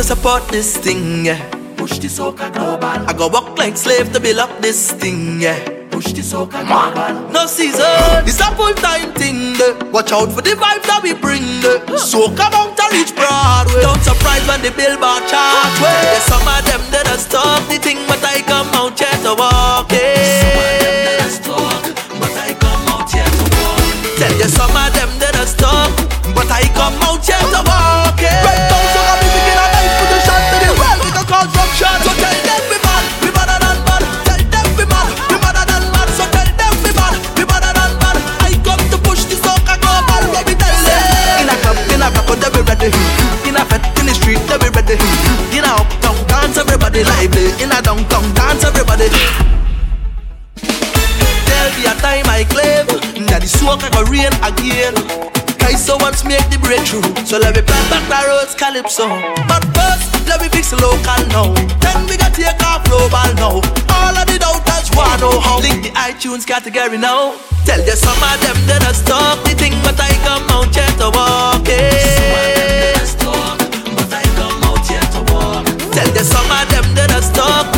[0.09, 1.37] Support this thing, yeah.
[1.77, 2.97] Push the soca global.
[3.05, 5.61] I go walk like slave to build up this thing, yeah.
[5.91, 7.29] Push the soca global.
[7.31, 9.53] No season, this a full time thing.
[9.93, 11.45] Watch out for the vibes that we bring.
[12.01, 13.85] Soca bound to reach Broadway.
[13.85, 15.77] Don't surprise when the billboard chart.
[15.77, 19.37] Yeah, some of them that are stop the thing, but I come out here to
[19.37, 19.93] walk.
[19.93, 20.49] Yeah.
[20.49, 21.85] Some of them that are stuck,
[22.17, 24.17] but I come out here to walk.
[24.17, 25.93] Tell you some of them that are stuck,
[26.33, 27.88] but I come out here to walk.
[46.99, 47.63] Everybody lively.
[47.63, 49.09] In a downtown dance, everybody.
[51.47, 52.87] There'll be a time I claim
[53.27, 54.95] that the soca go rain again.
[55.59, 59.09] Kaiso wants make the breakthrough, so let me plant back the roads calypso.
[59.47, 61.55] But first, let me fix the local now.
[61.81, 63.61] Then we got take off global now.
[63.95, 65.59] All of the doubters wanna know how.
[65.61, 67.35] Link the iTunes category now.
[67.65, 70.89] Tell you some of them that are stuck the thing, but I come out here
[70.99, 72.09] to walk it.
[72.19, 72.75] Some of them
[76.03, 76.78] that are stuck, but
[77.41, 77.78] I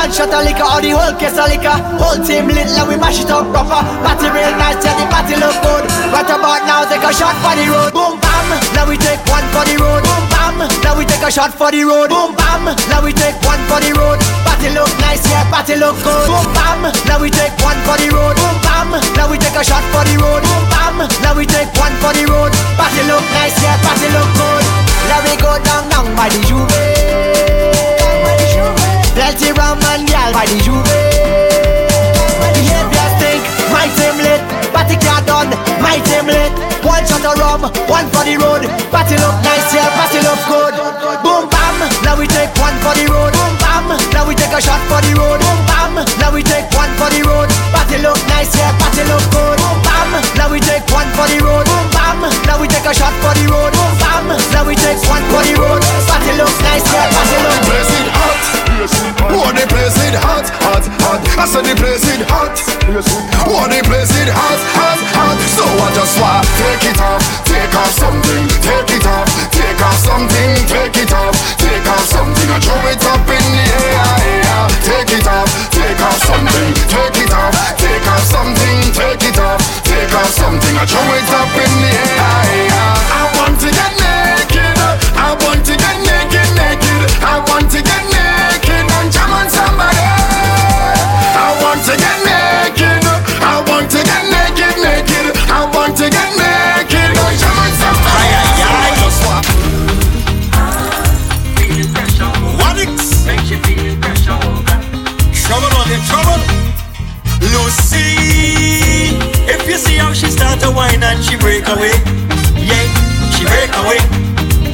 [0.00, 2.96] one shot of liquor or the whole case of liquor Whole team lit like we
[2.96, 3.84] mash it up proper.
[4.00, 5.84] Party real nice, yeah the party look good.
[6.08, 7.92] Right about now take a shot for the road.
[7.92, 10.00] Boom bam, now we take one for the road.
[10.00, 12.08] Boom bam, now we take a shot for the road.
[12.08, 14.16] Boom bam, now we take one for the road.
[14.48, 16.26] Party look nice, yeah party look good.
[16.32, 18.34] Boom bam, now we take one for the road.
[18.40, 18.88] Boom bam,
[19.20, 20.40] now we take a shot for the road.
[20.40, 22.52] Boom bam, now we take one for the road.
[22.80, 24.64] Party look nice, yeah party look good.
[25.12, 27.39] Now we go down down by the Juve
[29.20, 30.80] Plenty rum and gal by the Juve
[32.40, 34.40] Behavior stink, my team lit
[34.72, 35.52] Party car done,
[35.84, 36.48] my team lit.
[36.80, 38.64] One shot of rum, one for the road.
[38.88, 40.72] Party look nice, yeah, party look good.
[41.20, 43.34] Boom bam, now we take one for the road.
[43.36, 45.36] Boom bam, now we take a shot for the road.
[45.36, 47.52] Boom bam, now we take one for the road.
[47.76, 49.58] Party look nice, yeah, party look good.
[49.60, 51.66] Boom bam, now we take one for the road.
[51.68, 53.74] Boom bam, now we take a shot for the road.
[53.74, 55.82] Boom bam, now we take one for the road.
[56.08, 58.59] Party look nice, yeah, party look good.
[58.80, 61.20] Oh, the place it hot, hot, hot.
[61.36, 62.56] I said the place it hot.
[63.44, 65.36] Oh, the place it hot, hot, hot.
[65.52, 70.00] So I just want take it off, take off something, take it off, take off
[70.00, 72.48] something, take it off, take off something.
[72.48, 74.64] I throw it up in the air, air.
[74.80, 79.60] Take it off, take off something, take it off, take off something, take it off,
[79.84, 80.72] take off something.
[80.80, 82.16] I throw it up in the air,
[82.64, 82.96] air.
[83.12, 84.72] I want to get naked,
[85.20, 87.12] I want to get naked, naked.
[87.20, 87.89] I want to get
[111.22, 111.92] she break away,
[112.56, 112.84] yeah,
[113.34, 114.00] she break away.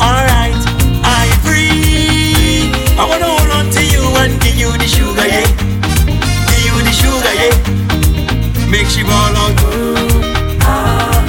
[0.01, 0.57] Alright,
[1.05, 2.71] I agree.
[2.99, 5.47] I wanna hold on to you and give you the sugar, yeah.
[6.49, 7.55] Give you the sugar, yeah.
[8.71, 9.57] Make she ball out.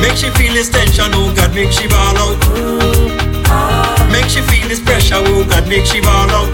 [0.02, 2.38] Make she feel this tension, oh God, make she ball out.
[4.12, 6.50] Make she feel this pressure, oh God, make she ball out.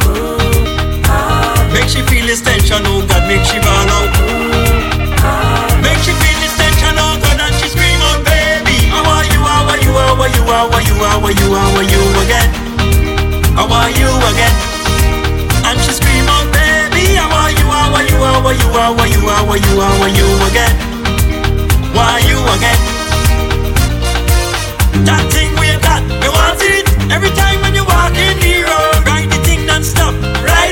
[1.73, 4.52] Make she feel this tension, oh God, make she ball out.
[10.53, 12.49] are, what you are, what you are, what you again.
[13.57, 14.53] I want you again.
[15.65, 18.93] And she scream out, baby, I want you are, what you are, what you are,
[18.93, 20.73] what you are, what you are, what you again.
[21.97, 22.79] Why you again?
[25.09, 26.85] That thing we got, we want it.
[27.09, 28.69] Every time when you walk in here,
[29.09, 30.13] right the thing non-stop,
[30.45, 30.62] right?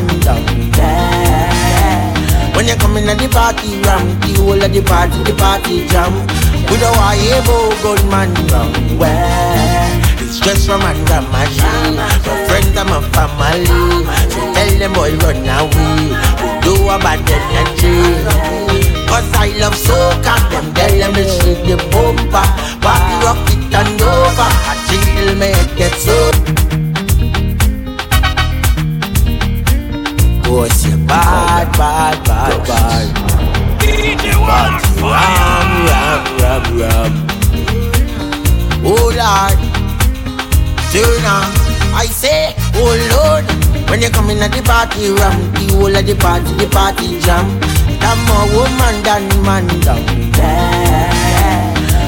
[0.00, 0.44] Man down.
[2.54, 5.86] When you come in at the party ram, the whole of the party, the party
[5.88, 6.12] jam.
[6.68, 10.02] Want a good man down where.
[10.18, 11.96] It's just from and ram machine.
[11.96, 13.66] My friends and my family.
[14.30, 16.12] So tell them boy run away.
[16.42, 18.78] We do a bad energy.
[19.08, 22.44] Cause I love soca Them tell them to shake the bumper
[22.84, 25.48] Party rock it and over I think till me
[25.80, 26.57] head
[30.48, 33.14] Cause you bad, bad, bad, bad?
[33.76, 37.12] Bad, ram, ram, ram, ram
[38.80, 39.58] Oh Lord.
[40.88, 41.44] Turn on
[41.92, 43.44] I say, oh Lord.
[43.90, 47.20] When you come in at the party ram The whole of the party, the party
[47.20, 47.44] jam.
[48.00, 50.00] I'm more woman than man down
[50.32, 51.12] there.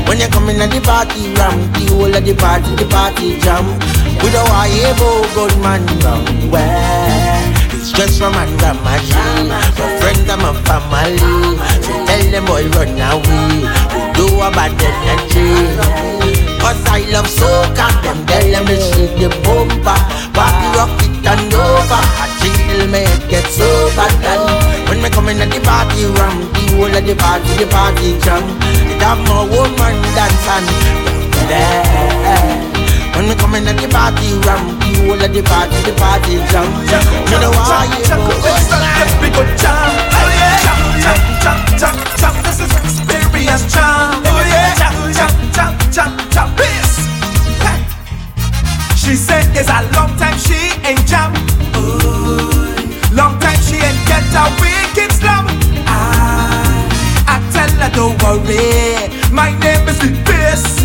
[0.08, 3.38] When you come in at the party ram, the whole of the party, the party
[3.40, 3.68] jam.
[4.24, 4.96] We don't want a
[5.34, 7.09] good man down where.
[8.00, 9.52] Just from ram machine.
[9.52, 9.60] My
[10.00, 11.20] friends and my family.
[11.84, 13.60] So tell them boy run away.
[13.92, 16.40] We do a bad energy.
[16.64, 20.00] Cause I love soca Them tell them to shake the bumper
[20.32, 24.48] Party rock it and over I till me gets over done
[24.88, 28.18] When me come in at the party ram The whole of the party, the party
[28.20, 28.44] jam
[28.92, 32.69] It have more woman and there
[33.14, 36.38] when me come in at the party ram, the whole of the party, the party
[36.50, 36.66] jam.
[37.30, 38.16] You know why you go?
[38.98, 39.90] Let's be good jam.
[40.14, 40.64] Oh yeah.
[40.64, 42.34] Jam, jam, jam, jam, jam.
[42.44, 44.22] This is experience jam.
[44.24, 44.74] Oh yeah.
[44.80, 46.48] Jam, jam, jam, jam, jam.
[46.56, 46.96] Peace.
[49.00, 51.34] She said it's a long time she ain't jam.
[51.76, 52.70] Ooh.
[53.12, 55.46] Long time she ain't get a wicked slam.
[55.88, 56.86] I,
[57.26, 59.10] I tell her don't worry.
[59.32, 60.78] My name is the Bass.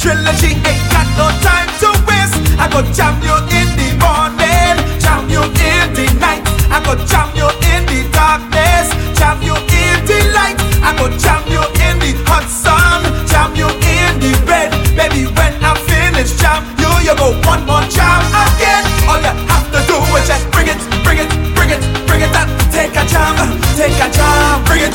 [0.00, 2.38] Trilogy ain't no time to waste.
[2.62, 6.46] I go jam you in the morning, jam you in the night.
[6.70, 10.58] I go jam you in the darkness, jam you in the light.
[10.80, 14.70] I go jam you in the hot sun, jam you in the bed.
[14.94, 18.86] Baby, when I finish jam you, you go one more jam again.
[19.10, 22.34] All you have to do is just bring it, bring it, bring it, bring it
[22.38, 22.46] up.
[22.70, 23.34] Take a jam,
[23.74, 24.94] take a jam, bring it,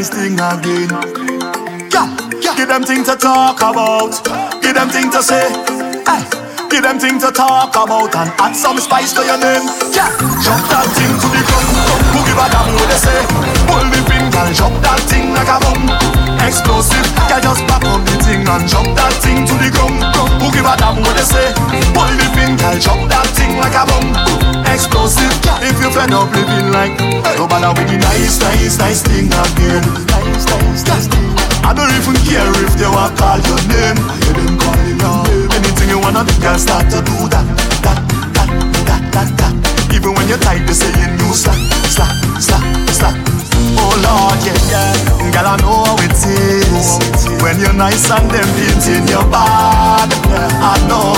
[0.00, 0.88] nice, thing again.
[1.92, 2.56] Yeah, yeah.
[2.56, 4.24] Give them things to talk about,
[4.62, 5.46] give them things to say.
[6.06, 6.24] Aye.
[6.70, 9.49] Give them things to talk about and add some spice to your name.
[47.90, 48.46] my song them
[48.86, 50.06] in your bad.
[50.62, 51.10] I know,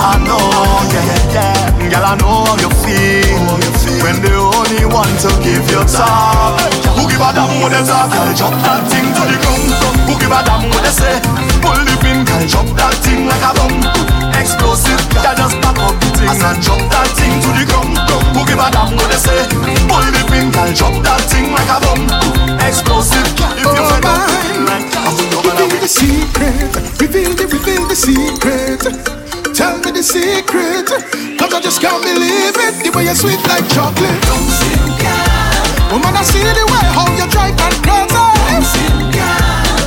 [0.00, 0.40] I know,
[0.88, 1.92] yeah, yeah.
[1.92, 3.44] Girl, I know how you feel
[4.00, 6.56] when the only one to give you top.
[6.96, 8.08] Who give a damn what they say?
[8.08, 9.68] Girl, drop that thing to the ground.
[10.08, 11.20] Who give a damn what they say?
[11.60, 13.84] Pull the pin, girl, drop that thing like a bomb.
[14.40, 16.28] Explosive, girl, just pack up the thing.
[16.32, 18.00] I said, drop that thing to the ground.
[18.32, 19.44] Who give a damn what they say?
[19.92, 22.08] Pull the pin, girl, drop that thing like a bomb.
[22.64, 25.33] Explosive, girl, if you're like a bomb
[25.84, 26.72] the secret.
[26.98, 28.80] Reveal the, reveal the secret.
[29.52, 30.88] Tell me the secret.
[31.36, 32.74] Cause I just can't believe it.
[32.80, 34.16] The way you're sweet like chocolate.
[34.24, 34.80] Don't you
[35.92, 38.16] Woman, I see the way how you drive that crazy.
[38.16, 38.64] Don't
[39.12, 39.28] you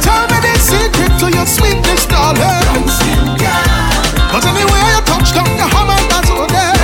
[0.06, 2.46] Tell me the secret to your sweetness, darling.
[2.46, 3.50] Don't you
[4.30, 6.78] Cause anywhere you touch don't down, the hammer that's all there.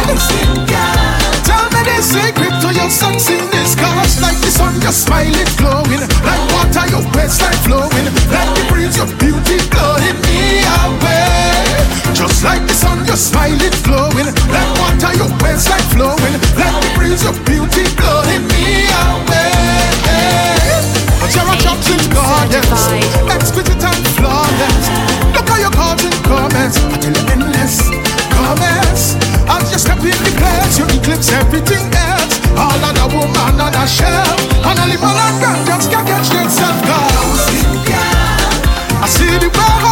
[1.45, 2.42] Tell me the secret
[2.83, 6.03] your sexiness Cause like the sun your smile is glowing.
[6.27, 8.07] Like water your waistline flowing.
[8.27, 11.63] Like the breeze your beauty blowing me away.
[12.11, 14.27] Just like the sun your smile is glowing.
[14.51, 16.35] Like water your waistline flowing.
[16.59, 19.55] Like the breeze your beauty blowing me away.
[21.23, 22.83] But you're a Johnson goddess.
[23.31, 24.83] Exquisite and flawless.
[25.31, 27.79] Look at your cards and comments I tell you endless
[28.35, 29.15] comments
[29.47, 32.22] As you step in the glass you eclipse everything else
[32.83, 34.87] and a woman a
[35.43, 37.43] And just can't catch themselves Cause
[39.01, 39.82] I see the world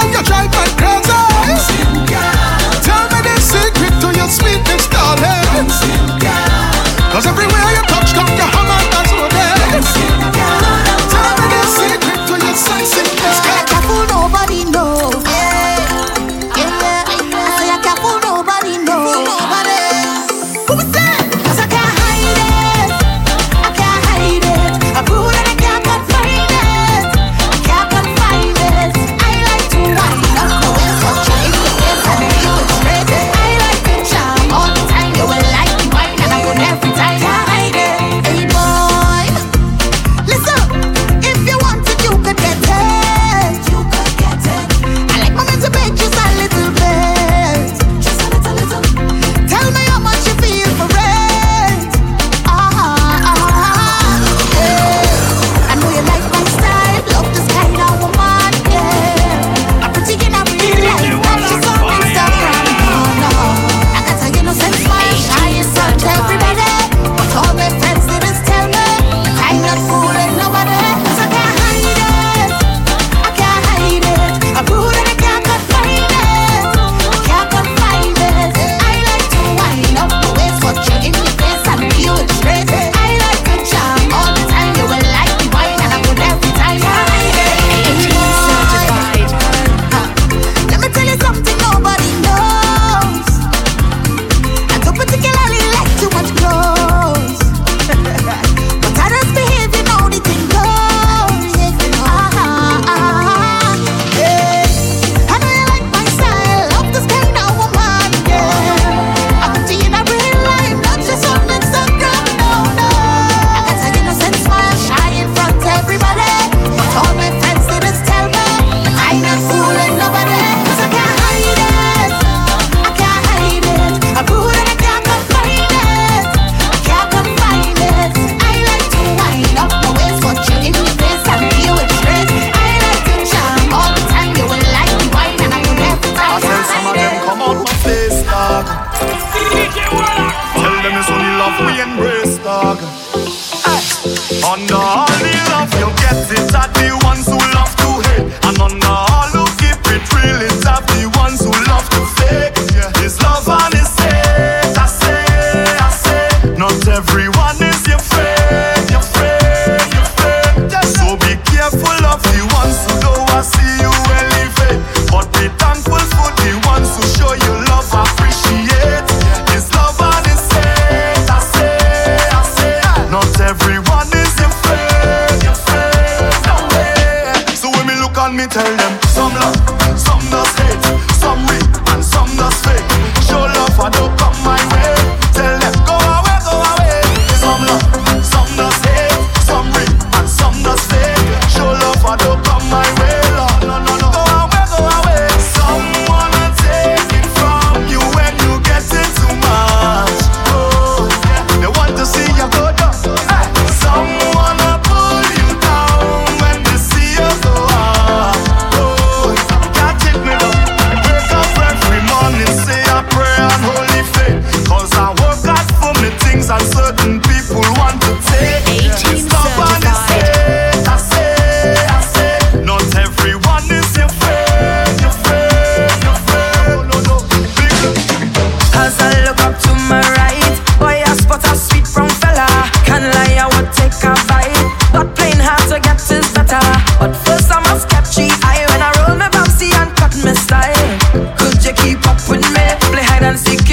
[241.73, 242.65] keep up with me.
[242.91, 243.70] Play hide and seek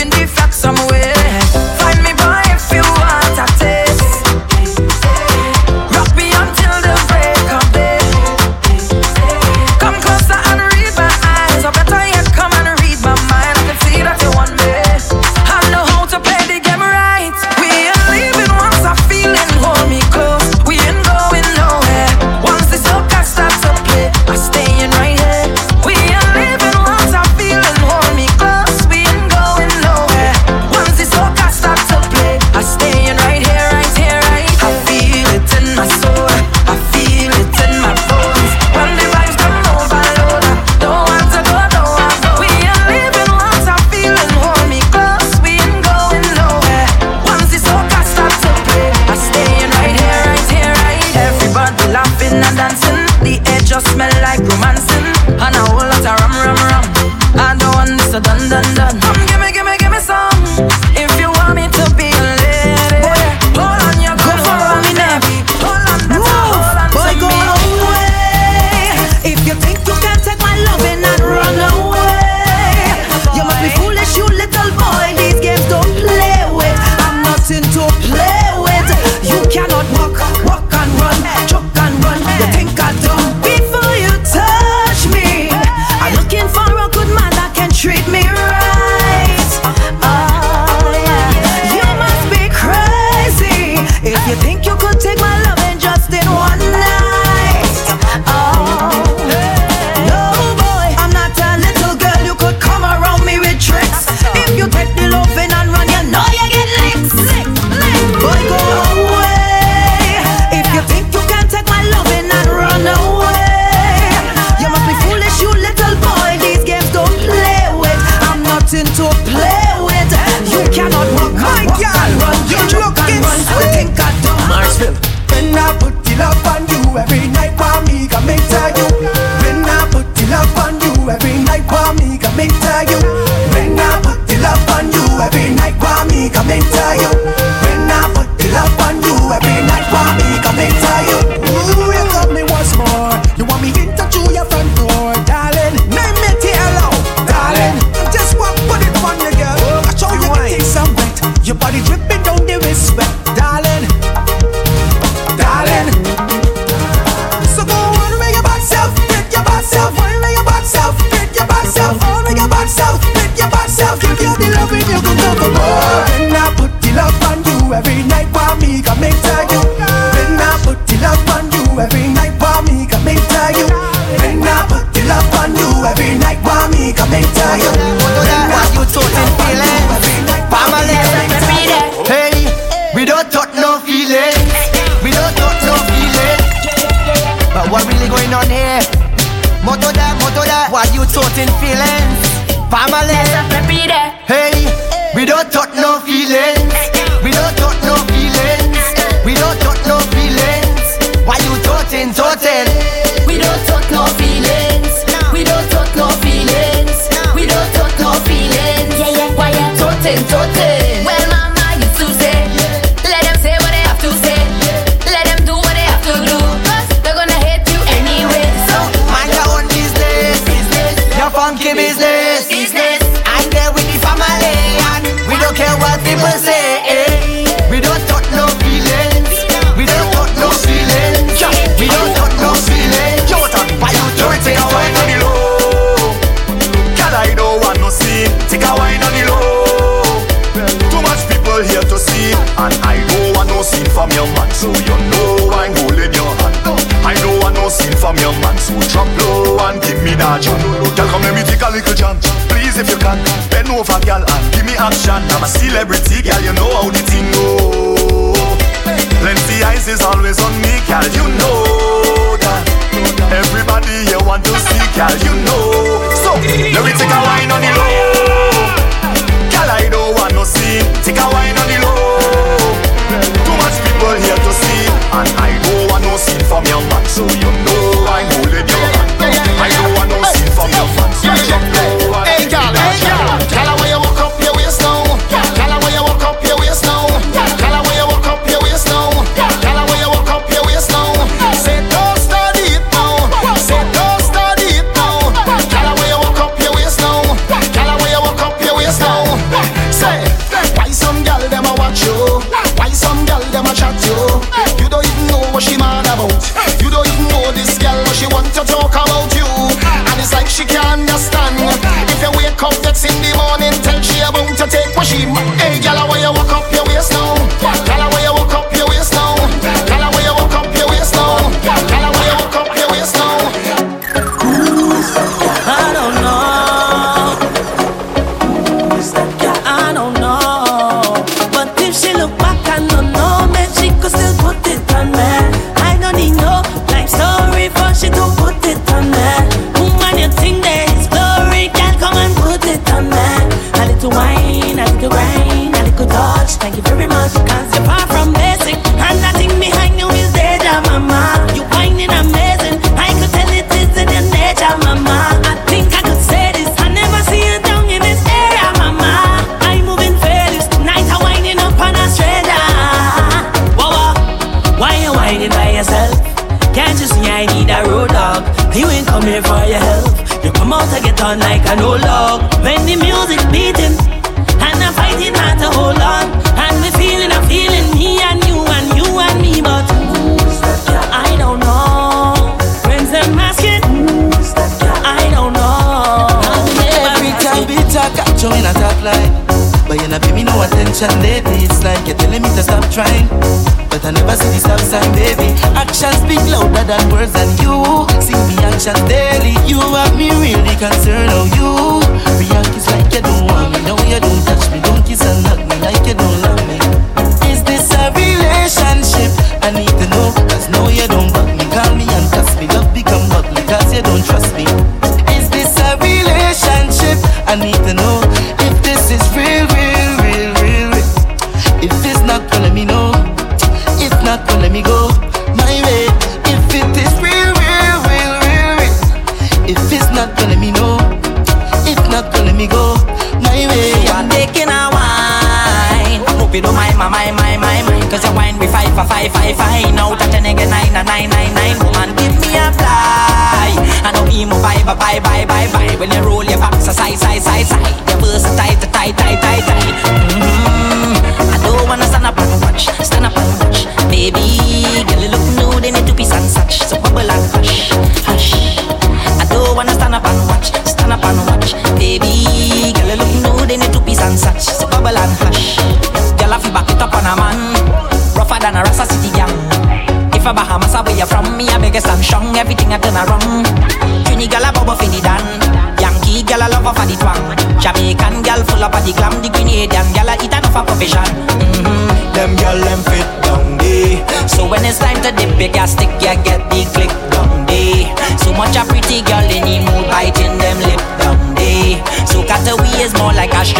[396.88, 398.06] harder than words than you.
[398.20, 401.17] See me actions daily, you have me really concerned.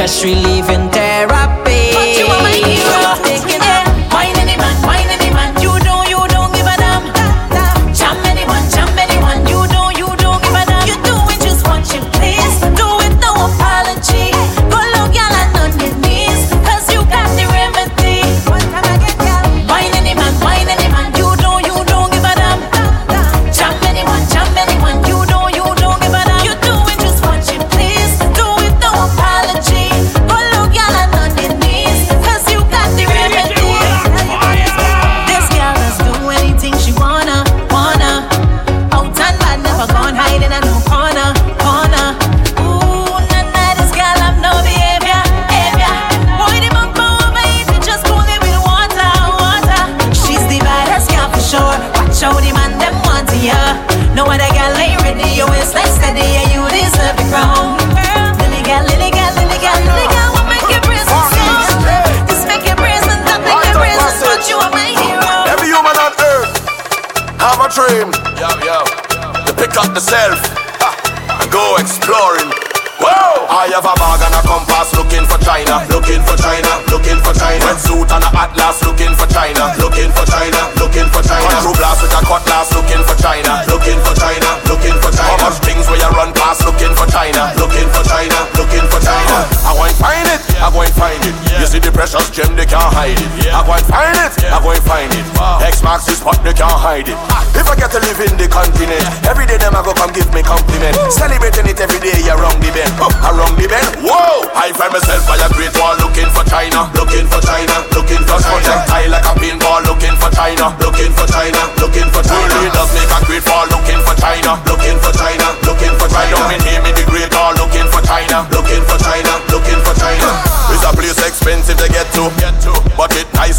[0.09, 0.58] that's really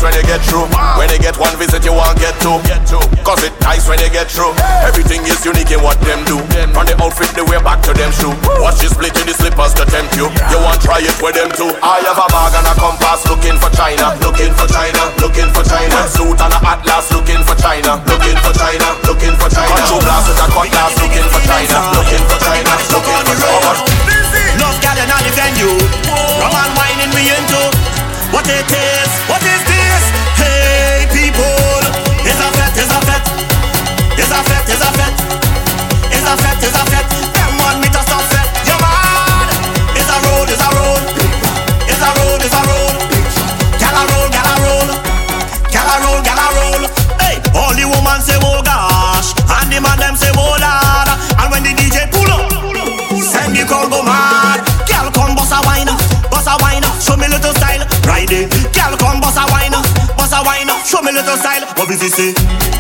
[0.10, 0.65] when you get through.
[0.98, 2.57] When you get one visit, you won't get two.
[3.22, 4.57] Cause it nice when you get through.
[4.81, 6.41] Everything is unique in what them do.
[6.73, 8.34] From the outfit, the way back to them shoe.
[8.57, 10.26] Watch you split in the slippers to tempt you.
[10.49, 11.69] You want try it with them too.
[11.86, 14.18] I have a bag and a compass looking for China.
[14.26, 15.14] Looking for China.
[15.22, 15.98] Looking for China.
[16.10, 18.02] Suit and a atlas looking for China.
[18.10, 18.88] Looking for China.
[19.06, 19.77] Looking for China.
[19.77, 21.77] Control blast with a cutlass looking for China.
[21.94, 22.72] Looking for China.
[22.90, 23.72] Looking for China.
[24.57, 25.77] Love gal in the venue.
[26.41, 27.61] Rum and wine we into.
[28.31, 29.59] What it is, what is
[36.30, 37.10] a fet, it's a fet.
[37.34, 38.45] Them want me to stop fet.
[38.69, 39.49] You mad?
[39.97, 41.01] It's a road, it's a road,
[41.89, 42.95] it's a road, it's a road.
[43.81, 44.89] Gal a roll, gal a roll,
[45.73, 46.84] gal a roll, gal a roll.
[47.18, 51.10] Hey, all the woman say oh gosh, and the man them say oh lord.
[51.41, 52.45] And when the DJ pull up,
[53.26, 54.61] send the crowd go mad.
[54.85, 55.89] Girl come bust a wine,
[56.30, 57.81] bust a wine, show me little style.
[58.06, 59.73] Ride it, girl come bust a wine,
[60.14, 61.65] bust a wine, show me little style.
[61.73, 62.31] What is it say?
[62.38, 62.78] Eh?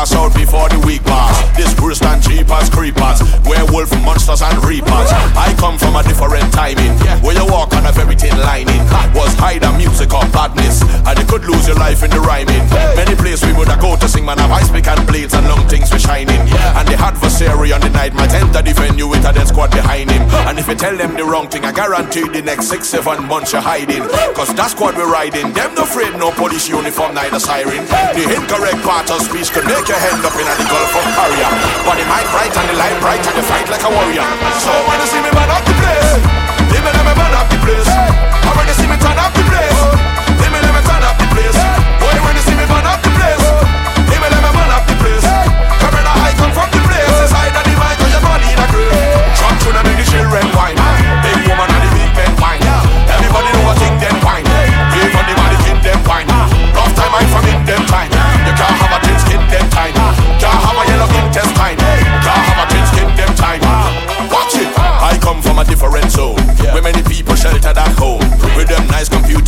[0.00, 1.36] Pass out before the week pass.
[1.58, 5.10] This worse than cheapers, creepers, werewolf monsters and reapers.
[5.36, 6.92] I come from a different timing.
[7.24, 8.80] Where you walk on a very thin lining.
[9.16, 10.82] Was either music or badness.
[11.08, 12.60] And you could lose your life in the rhyming.
[12.96, 15.46] Many places we would have go to sing, man, have ice pick and blades and
[15.48, 16.40] long things for shining.
[16.76, 20.10] And the adversary on the night might enter the venue with a dead squad behind
[20.10, 20.22] him.
[20.48, 23.52] And if you tell them the wrong thing, I guarantee the next six, seven months
[23.52, 24.04] you're hiding.
[24.36, 27.82] Cause that squad we're riding, them no afraid no police uniform, neither siren.
[28.14, 31.48] The incorrect part of speech could make your head up in a Gulf of Paria.
[31.88, 34.26] But the mic bright and the light bright and the fight like a warrior.
[34.58, 36.10] So when you see me man up the place,
[36.70, 37.88] may let me man up the place.
[37.88, 39.39] And when you see me turn up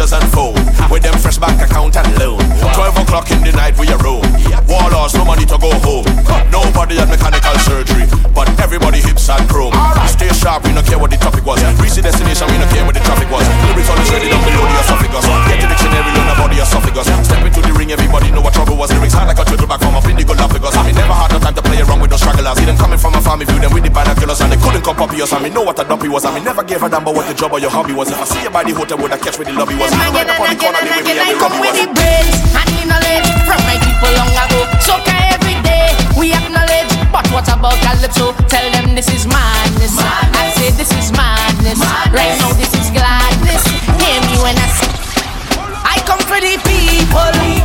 [0.02, 0.32] computers and.
[0.90, 2.36] With them fresh bank account and loan.
[2.74, 4.20] 12 o'clock in the night we are roam.
[4.68, 6.04] Warlords, no money to go home.
[6.52, 8.04] Nobody had mechanical surgery.
[8.34, 9.72] But everybody hips and chrome.
[10.04, 11.64] Stay sharp, we don't care what the topic was.
[11.80, 13.46] Reach the destination, we don't care what the traffic was.
[13.72, 15.24] Lyrics on the ready down below the esophagus.
[15.48, 17.08] Get the dictionary on the body esophagus.
[17.08, 18.92] Step into the ring, everybody know what trouble was.
[18.92, 20.76] Lyrics hard like a turtle back from up in the Galapagos.
[20.76, 22.56] I mean, never had time to play around with those stragglers.
[22.56, 24.40] See them coming from a family view, them with the binoculars.
[24.40, 25.32] And they couldn't come up us.
[25.34, 26.24] I mean, know what a dumpy was.
[26.24, 28.08] I mean, never gave a damn about what the job or your hobby was.
[28.08, 29.90] If I see you by the hotel, would I catch where the lobby was?
[29.90, 31.82] Right up on the corner, they with me and the come rubby with was.
[31.82, 34.60] the brains and the knowledge from my people long ago.
[34.86, 34.94] So
[35.34, 38.32] every day we acknowledge, but what about Calypso?
[38.46, 39.98] Tell them this is madness.
[39.98, 41.82] I say this is madness.
[42.14, 43.62] Right now this is gladness.
[43.98, 44.90] Hear me when I say,
[45.82, 47.61] I come for the people.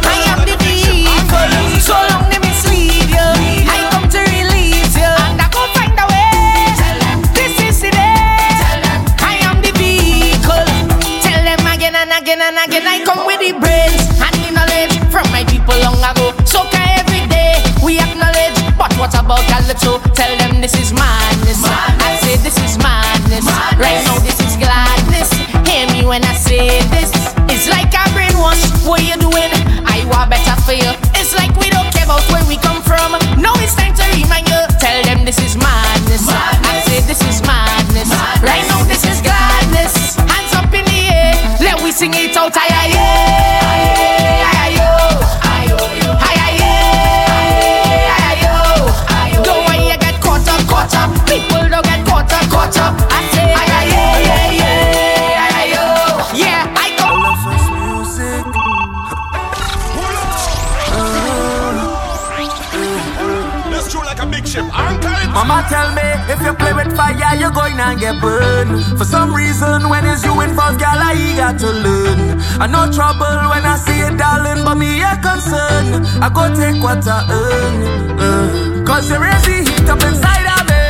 [69.60, 72.40] reason when it's you involved, girl, I got to learn.
[72.62, 76.06] I know trouble when I see it, darling, but me a concern.
[76.22, 78.20] I go take what I earn.
[78.20, 80.82] Uh, Cause you raise the heat up inside of me.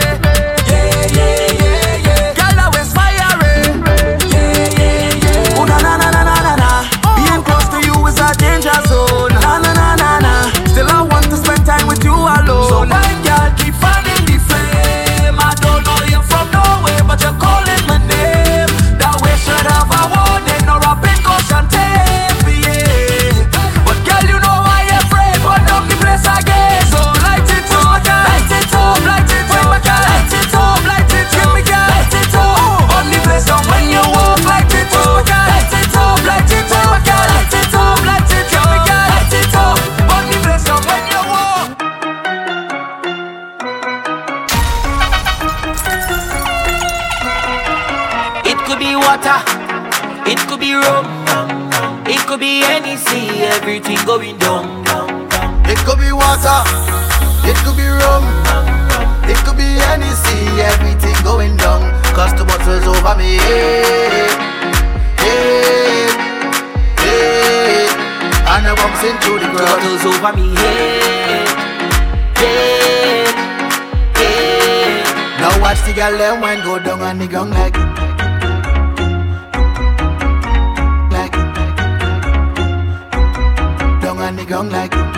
[0.68, 2.34] Yeah, yeah, yeah, yeah.
[2.36, 3.56] Girl, I was fiery.
[4.36, 5.58] Yeah, yeah, yeah.
[5.60, 6.70] Oh, na na na na na na.
[7.16, 9.32] Being close to you is a danger zone.
[9.40, 10.34] Na na na na na.
[10.68, 12.68] Still, I want to spend time with you alone.
[12.70, 13.48] So, my girl,
[50.78, 51.06] room.
[52.06, 54.86] It could be any sea, everything going down.
[55.66, 56.62] It could be water,
[57.44, 58.24] it could be rum.
[59.28, 61.82] It could be any sea, everything going down.
[62.16, 63.36] Cause the bottle's over me.
[63.44, 64.30] Hey,
[65.20, 66.08] hey,
[67.04, 67.88] hey.
[68.48, 69.84] And I bumps into the ground.
[69.84, 70.56] The bottle's over me.
[72.40, 73.28] Hey,
[74.16, 75.04] hey.
[75.42, 77.97] Now watch the girl them when go down on the gong like.
[84.48, 85.17] Gong like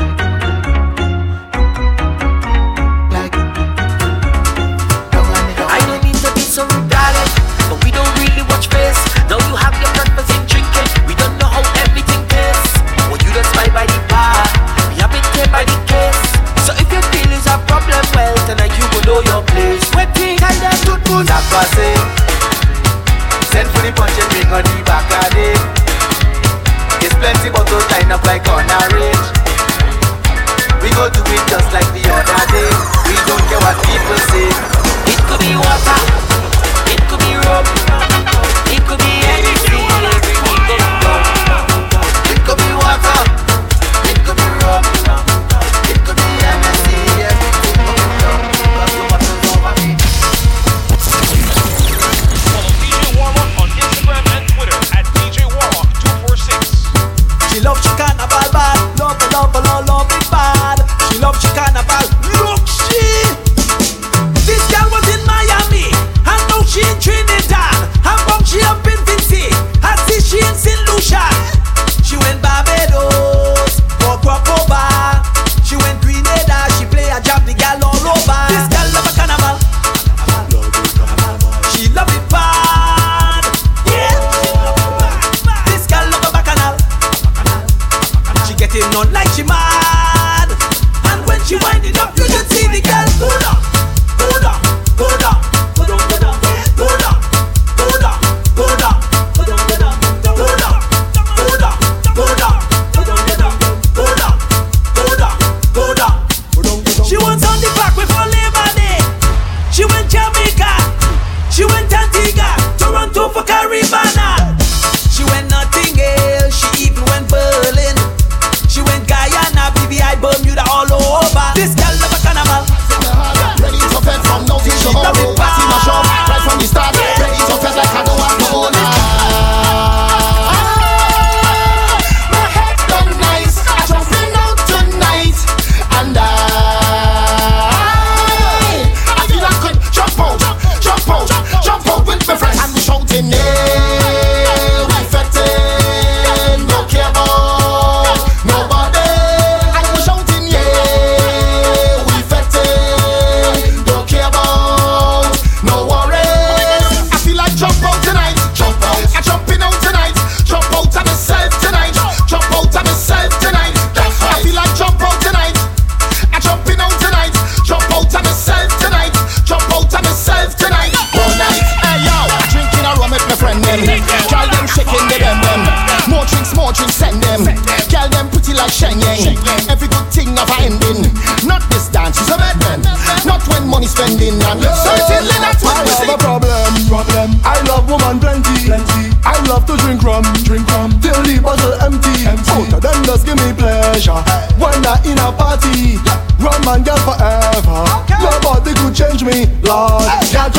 [184.30, 184.73] skin and yeah.
[184.73, 186.73] certainly that's what I we have a problem.
[186.88, 187.30] problem.
[187.43, 188.65] I love woman plenty.
[188.65, 189.10] plenty.
[189.26, 192.14] I love to drink rum, drink rum till the bottle empty.
[192.26, 192.45] empty.
[192.53, 194.47] Both of them just give me pleasure hey.
[194.61, 195.97] when I in a party.
[196.06, 196.30] Yeah.
[196.39, 197.84] Rum and girl forever.
[198.06, 198.19] Okay.
[198.22, 200.07] Your body could change me, Lord.
[200.07, 200.31] Hey.
[200.31, 200.49] Girl,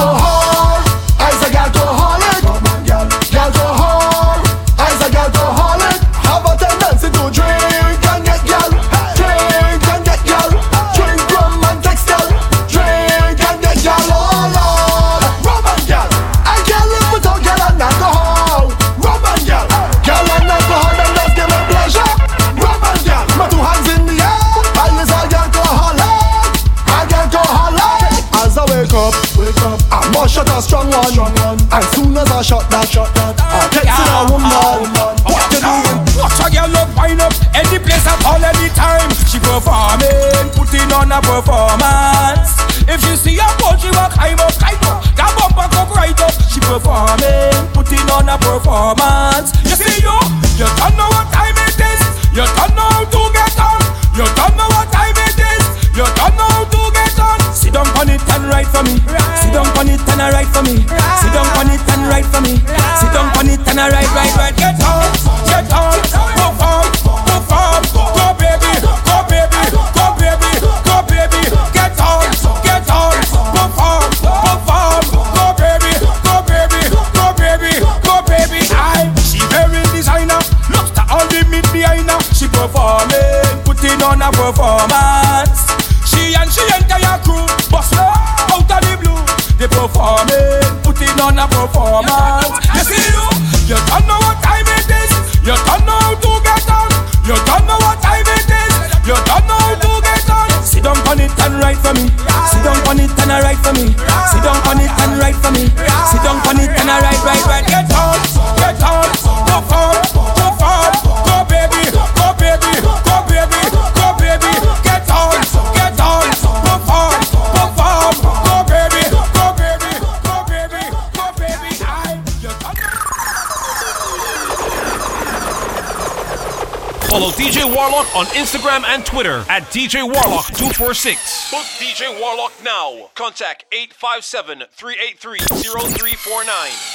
[128.14, 131.50] on Instagram and Twitter at DJ Warlock246.
[131.52, 133.10] Book DJ Warlock now.
[133.14, 136.89] Contact 857 383 0349.